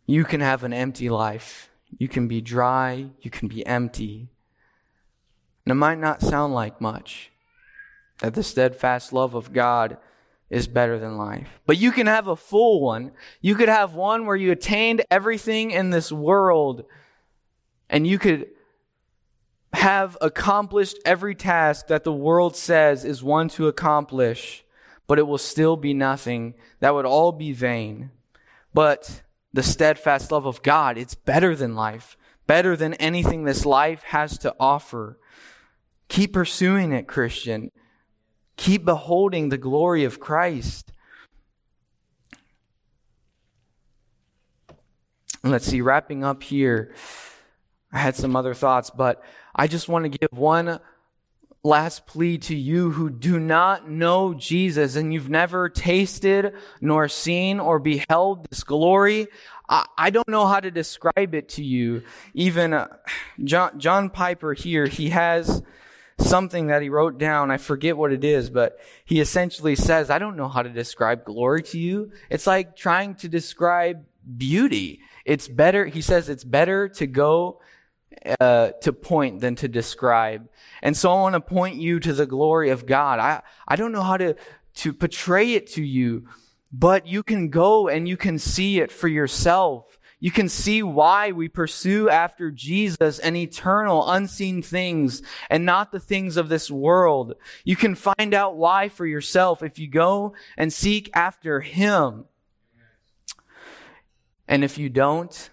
You 0.05 0.23
can 0.23 0.41
have 0.41 0.63
an 0.63 0.73
empty 0.73 1.09
life. 1.09 1.69
You 1.97 2.07
can 2.07 2.27
be 2.27 2.41
dry. 2.41 3.09
You 3.21 3.31
can 3.31 3.47
be 3.47 3.65
empty. 3.65 4.29
And 5.65 5.71
it 5.71 5.75
might 5.75 5.99
not 5.99 6.21
sound 6.21 6.53
like 6.53 6.79
much 6.79 7.31
that 8.19 8.33
the 8.33 8.43
steadfast 8.43 9.13
love 9.13 9.35
of 9.35 9.53
God 9.53 9.97
is 10.49 10.67
better 10.67 10.97
than 10.97 11.17
life. 11.17 11.59
But 11.65 11.77
you 11.77 11.91
can 11.91 12.07
have 12.07 12.27
a 12.27 12.35
full 12.35 12.81
one. 12.81 13.11
You 13.41 13.55
could 13.55 13.69
have 13.69 13.95
one 13.95 14.25
where 14.25 14.35
you 14.35 14.51
attained 14.51 15.03
everything 15.11 15.71
in 15.71 15.89
this 15.89 16.11
world 16.11 16.85
and 17.89 18.07
you 18.07 18.17
could 18.17 18.47
have 19.73 20.17
accomplished 20.21 20.97
every 21.05 21.35
task 21.35 21.87
that 21.87 22.03
the 22.03 22.13
world 22.13 22.55
says 22.55 23.03
is 23.03 23.21
one 23.21 23.49
to 23.49 23.67
accomplish 23.67 24.63
but 25.07 25.17
it 25.17 25.27
will 25.27 25.37
still 25.37 25.77
be 25.77 25.93
nothing. 25.93 26.53
That 26.79 26.93
would 26.93 27.05
all 27.05 27.31
be 27.31 27.53
vain. 27.53 28.11
But 28.73 29.23
the 29.53 29.63
steadfast 29.63 30.31
love 30.31 30.45
of 30.45 30.61
God, 30.61 30.97
it's 30.97 31.15
better 31.15 31.55
than 31.55 31.75
life, 31.75 32.17
better 32.45 32.75
than 32.75 32.93
anything 32.95 33.43
this 33.43 33.65
life 33.65 34.03
has 34.03 34.37
to 34.39 34.53
offer. 34.59 35.17
Keep 36.09 36.33
pursuing 36.33 36.91
it, 36.91 37.07
Christian. 37.07 37.71
Keep 38.57 38.85
beholding 38.85 39.49
the 39.49 39.57
glory 39.57 40.03
of 40.03 40.19
Christ. 40.19 40.91
Let's 45.43 45.65
see, 45.65 45.81
wrapping 45.81 46.23
up 46.23 46.43
here, 46.43 46.93
I 47.93 47.99
had 47.99 48.15
some 48.15 48.35
other 48.35 48.53
thoughts, 48.53 48.89
but 48.89 49.23
I 49.55 49.67
just 49.67 49.87
want 49.87 50.03
to 50.03 50.09
give 50.09 50.37
one 50.37 50.79
last 51.67 52.08
plea 52.08 52.38
to 52.39 52.56
you 52.56 52.91
who 52.91 53.10
do 53.10 53.39
not 53.39 53.89
know 53.89 54.34
Jesus 54.34 54.95
and 54.95 55.13
you've 55.13 55.30
never 55.30 55.69
tasted 55.69 56.53
nor 56.82 57.08
seen 57.08 57.60
or 57.60 57.77
beheld 57.77 58.47
this 58.49 58.63
glory. 58.63 59.27
I, 59.69 60.12
don't 60.12 60.30
know 60.30 60.47
how 60.47 60.62
to 60.62 60.71
describe 60.71 61.36
it 61.36 61.49
to 61.49 61.63
you. 61.63 62.03
Even 62.34 62.73
uh, 62.73 62.88
John, 63.43 63.80
John 63.80 64.10
Piper 64.10 64.53
here, 64.53 64.88
he 64.88 65.10
has 65.10 65.62
something 66.19 66.67
that 66.67 66.82
he 66.82 66.88
wrote 66.88 67.17
down. 67.17 67.51
I 67.51 67.58
forget 67.58 67.97
what 67.97 68.13
it 68.13 68.23
is, 68.23 68.49
but 68.49 68.80
he 69.03 69.19
essentially 69.19 69.75
says, 69.75 70.10
I 70.10 70.19
don't 70.19 70.38
know 70.38 70.47
how 70.47 70.63
to 70.63 70.69
describe 70.69 71.25
glory 71.25 71.63
to 71.63 71.77
you. 71.77 72.12
It's 72.30 72.47
like 72.47 72.77
trying 72.77 73.15
to 73.15 73.27
describe 73.27 74.06
beauty. 74.38 75.01
It's 75.25 75.49
better, 75.49 75.86
he 75.86 76.01
says, 76.01 76.30
it's 76.30 76.45
better 76.45 76.88
to 76.89 77.08
go 77.08 77.60
uh, 78.39 78.69
to 78.82 78.93
point 78.93 79.39
than 79.41 79.56
to 79.56 79.67
describe. 79.67 80.47
And 80.82 80.95
so 80.95 81.12
I 81.12 81.15
want 81.15 81.34
to 81.34 81.41
point 81.41 81.75
you 81.75 81.99
to 81.99 82.13
the 82.13 82.25
glory 82.25 82.69
of 82.69 82.86
God. 82.86 83.19
I, 83.19 83.41
I 83.67 83.75
don't 83.75 83.91
know 83.91 84.03
how 84.03 84.17
to, 84.17 84.36
to 84.75 84.93
portray 84.93 85.53
it 85.53 85.67
to 85.73 85.84
you, 85.84 86.27
but 86.71 87.08
you 87.08 87.23
can 87.23 87.49
go 87.49 87.88
and 87.88 88.08
you 88.08 88.17
can 88.17 88.39
see 88.39 88.80
it 88.80 88.91
for 88.91 89.08
yourself. 89.08 89.97
You 90.19 90.32
can 90.32 90.49
see 90.49 90.82
why 90.82 91.32
we 91.32 91.47
pursue 91.47 92.10
after 92.10 92.49
Jesus 92.49 93.19
and 93.19 93.38
eternal, 93.38 94.10
unseen 94.10 94.63
things 94.63 95.21
and 95.49 95.63
not 95.63 95.91
the 95.91 95.99
things 95.99 96.38
of 96.38 96.49
this 96.49 96.71
world. 96.71 97.36
You 97.63 97.75
can 97.75 97.93
find 97.93 98.34
out 98.34 98.58
why 98.58 98.89
for 98.89 99.06
yourself 99.06 99.62
if 99.62 99.77
you 99.77 99.88
go 99.88 100.34
and 100.58 100.73
seek 100.73 101.12
after 101.13 101.62
Him. 101.62 102.25
And 104.47 104.63
if 104.63 104.80
you 104.80 104.89
don't, 104.89 105.49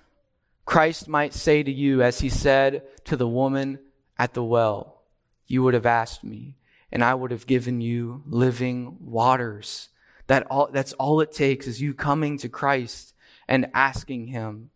Christ 0.64 1.09
might 1.09 1.35
say 1.35 1.62
to 1.62 1.70
you, 1.70 2.03
as 2.03 2.20
he 2.20 2.29
said 2.29 2.83
to 3.05 3.16
the 3.16 3.29
woman 3.29 3.79
at 4.18 4.35
the 4.35 4.44
well, 4.44 5.03
You 5.46 5.62
would 5.62 5.74
have 5.74 5.87
asked 5.87 6.24
me, 6.24 6.57
and 6.90 7.05
I 7.05 7.14
would 7.14 7.31
have 7.31 7.46
given 7.46 7.81
you 7.81 8.22
living 8.27 8.96
waters. 9.00 9.90
That 10.27 10.46
all, 10.50 10.70
that's 10.72 10.94
all 10.94 11.20
it 11.20 11.33
takes 11.33 11.66
is 11.66 11.83
you 11.83 11.92
coming 11.92 12.38
to 12.38 12.48
Christ 12.48 13.12
and 13.46 13.70
asking 13.74 14.29
him. 14.29 14.70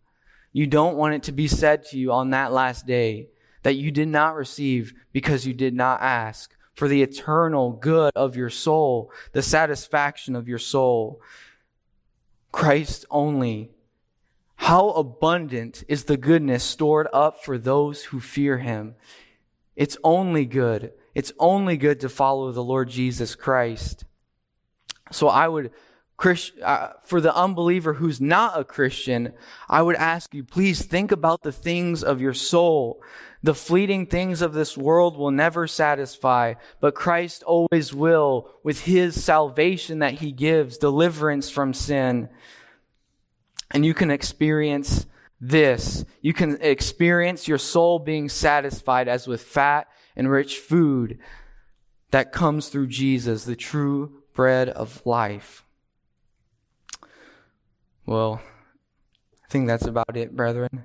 You 0.53 0.67
don't 0.67 0.97
want 0.97 1.15
it 1.15 1.23
to 1.25 1.33
be 1.33 1.49
said 1.49 1.85
to 1.87 1.99
you 1.99 2.13
on 2.13 2.31
that 2.31 2.53
last 2.53 2.87
day 2.87 3.29
that 3.63 3.77
you 3.77 3.91
did 3.91 4.09
not 4.09 4.35
receive 4.35 4.93
because 5.13 5.47
you 5.47 5.55
did 5.55 5.75
not 5.75 6.03
ask 6.03 6.55
for 6.75 6.87
the 6.87 7.03
eternal 7.03 7.73
good 7.73 8.13
of 8.15 8.37
your 8.37 8.51
soul, 8.51 9.11
the 9.33 9.43
satisfaction 9.43 10.37
of 10.37 10.49
your 10.49 10.59
soul. 10.59 11.21
Christ 12.53 13.05
only 13.11 13.73
how 14.59 14.91
abundant 14.91 15.85
is 15.87 16.05
the 16.05 16.17
goodness 16.17 16.65
stored 16.65 17.07
up 17.13 17.43
for 17.45 17.59
those 17.59 18.05
who 18.05 18.19
fear 18.19 18.59
him? 18.59 18.97
It's 19.77 19.97
only 20.03 20.45
good. 20.47 20.93
It's 21.15 21.33
only 21.39 21.77
good 21.77 22.01
to 22.01 22.09
follow 22.09 22.51
the 22.51 22.63
Lord 22.63 22.89
Jesus 22.89 23.37
Christ. 23.37 24.05
So 25.13 25.29
I 25.29 25.47
would, 25.47 25.71
uh, 26.63 26.89
for 27.05 27.21
the 27.21 27.35
unbeliever 27.35 27.95
who's 27.95 28.21
not 28.21 28.59
a 28.59 28.65
Christian, 28.65 29.33
I 29.71 29.81
would 29.81 29.97
ask 29.97 30.35
you, 30.35 30.43
please 30.43 30.85
think 30.85 31.13
about 31.13 31.43
the 31.43 31.53
things 31.53 32.03
of 32.03 32.21
your 32.21 32.35
soul. 32.35 33.01
The 33.45 33.55
fleeting 33.55 34.07
things 34.07 34.43
of 34.43 34.55
this 34.55 34.77
world 34.77 35.17
will 35.17 35.31
never 35.31 35.69
satisfy, 35.69 36.55
but 36.81 36.97
Christ 36.97 37.45
always 37.45 37.95
will 37.95 38.51
with 38.65 38.81
his 38.81 39.23
salvation 39.23 40.01
that 40.01 40.15
he 40.15 40.33
gives, 40.33 40.79
deliverance 40.79 41.49
from 41.49 41.73
sin. 41.73 42.29
And 43.71 43.85
you 43.85 43.95
can 43.95 44.11
experience 44.11 45.07
this. 45.41 46.05
You 46.21 46.33
can 46.33 46.59
experience 46.61 47.47
your 47.47 47.59
soul 47.59 47.99
being 47.99 48.29
satisfied 48.29 49.09
as 49.09 49.27
with 49.27 49.43
fat 49.43 49.89
and 50.17 50.31
rich 50.31 50.59
food 50.59 51.19
that 52.11 52.33
comes 52.33 52.69
through 52.69 52.89
Jesus, 52.89 53.45
the 53.45 53.57
true 53.57 54.23
bread 54.33 54.69
of 54.69 55.05
life. 55.05 55.65
Well, 58.07 58.41
I 59.45 59.49
think 59.51 59.67
that's 59.67 59.87
about 59.87 60.17
it, 60.17 60.35
brethren. 60.35 60.85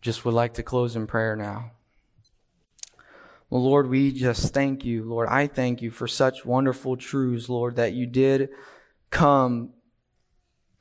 just 0.00 0.24
would 0.24 0.34
like 0.34 0.54
to 0.54 0.62
close 0.62 0.96
in 0.96 1.06
prayer 1.06 1.36
now. 1.36 1.70
Well, 3.48 3.62
Lord, 3.62 3.88
we 3.88 4.10
just 4.10 4.52
thank 4.52 4.84
you, 4.84 5.04
Lord. 5.04 5.28
I 5.28 5.46
thank 5.46 5.80
you 5.80 5.92
for 5.92 6.08
such 6.08 6.44
wonderful 6.44 6.96
truths, 6.96 7.48
Lord, 7.48 7.76
that 7.76 7.92
you 7.92 8.06
did 8.06 8.48
come 9.10 9.70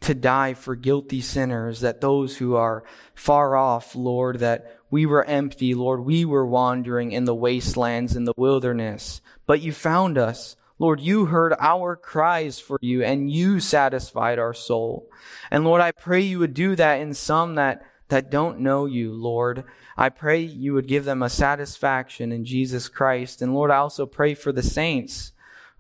to 0.06 0.14
die 0.14 0.54
for 0.54 0.76
guilty 0.76 1.20
sinners, 1.20 1.82
that 1.82 2.00
those 2.00 2.38
who 2.38 2.54
are 2.56 2.84
far 3.16 3.56
off, 3.56 3.96
Lord, 3.96 4.38
that 4.38 4.78
we 4.92 5.08
were 5.08 5.26
empty, 5.26 5.74
Lord, 5.74 6.02
we 6.02 6.26
were 6.26 6.46
wandering 6.46 7.12
in 7.12 7.26
the 7.26 7.34
wastelands, 7.34 8.16
in 8.16 8.26
the 8.26 8.34
wilderness, 8.38 9.20
but 9.48 9.62
you 9.62 9.72
found 9.72 10.20
us. 10.20 10.58
Lord, 10.78 11.02
you 11.02 11.26
heard 11.26 11.56
our 11.60 11.96
cries 11.96 12.60
for 12.60 12.78
you 12.82 13.02
and 13.02 13.32
you 13.32 13.60
satisfied 13.60 14.38
our 14.38 14.54
soul. 14.54 15.10
And 15.50 15.64
Lord, 15.64 15.82
I 15.82 15.92
pray 15.92 16.22
you 16.22 16.38
would 16.38 16.54
do 16.54 16.76
that 16.76 17.00
in 17.00 17.16
some 17.16 17.56
that, 17.56 17.82
that 18.10 18.30
don't 18.30 18.60
know 18.60 18.86
you, 18.86 19.12
Lord. 19.12 19.64
I 19.98 20.10
pray 20.10 20.40
you 20.40 20.76
would 20.76 20.88
give 20.88 21.06
them 21.06 21.24
a 21.24 21.30
satisfaction 21.30 22.32
in 22.32 22.46
Jesus 22.46 22.90
Christ. 22.90 23.42
And 23.42 23.56
Lord, 23.56 23.72
I 23.72 23.78
also 23.78 24.06
pray 24.06 24.36
for 24.36 24.52
the 24.52 24.62
saints 24.62 25.32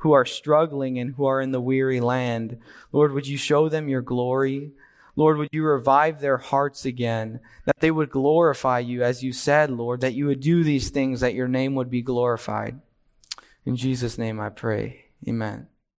who 0.05 0.11
are 0.11 0.23
struggling 0.23 0.99
and 0.99 1.15
who 1.15 1.25
are 1.25 1.41
in 1.41 1.51
the 1.51 1.59
weary 1.59 1.99
land. 1.99 2.59
Lord, 2.91 3.11
would 3.11 3.27
you 3.27 3.37
show 3.37 3.69
them 3.69 3.89
your 3.89 4.03
glory? 4.03 4.71
Lord, 5.15 5.39
would 5.39 5.49
you 5.51 5.63
revive 5.63 6.21
their 6.21 6.37
hearts 6.37 6.85
again, 6.85 7.39
that 7.65 7.79
they 7.79 7.89
would 7.89 8.11
glorify 8.11 8.77
you 8.77 9.01
as 9.01 9.23
you 9.23 9.33
said, 9.33 9.71
Lord, 9.71 10.01
that 10.01 10.13
you 10.13 10.27
would 10.27 10.41
do 10.41 10.63
these 10.63 10.91
things, 10.91 11.21
that 11.21 11.33
your 11.33 11.47
name 11.47 11.73
would 11.73 11.89
be 11.89 12.03
glorified. 12.03 12.79
In 13.65 13.75
Jesus' 13.75 14.19
name 14.19 14.39
I 14.39 14.49
pray. 14.49 15.05
Amen. 15.27 15.69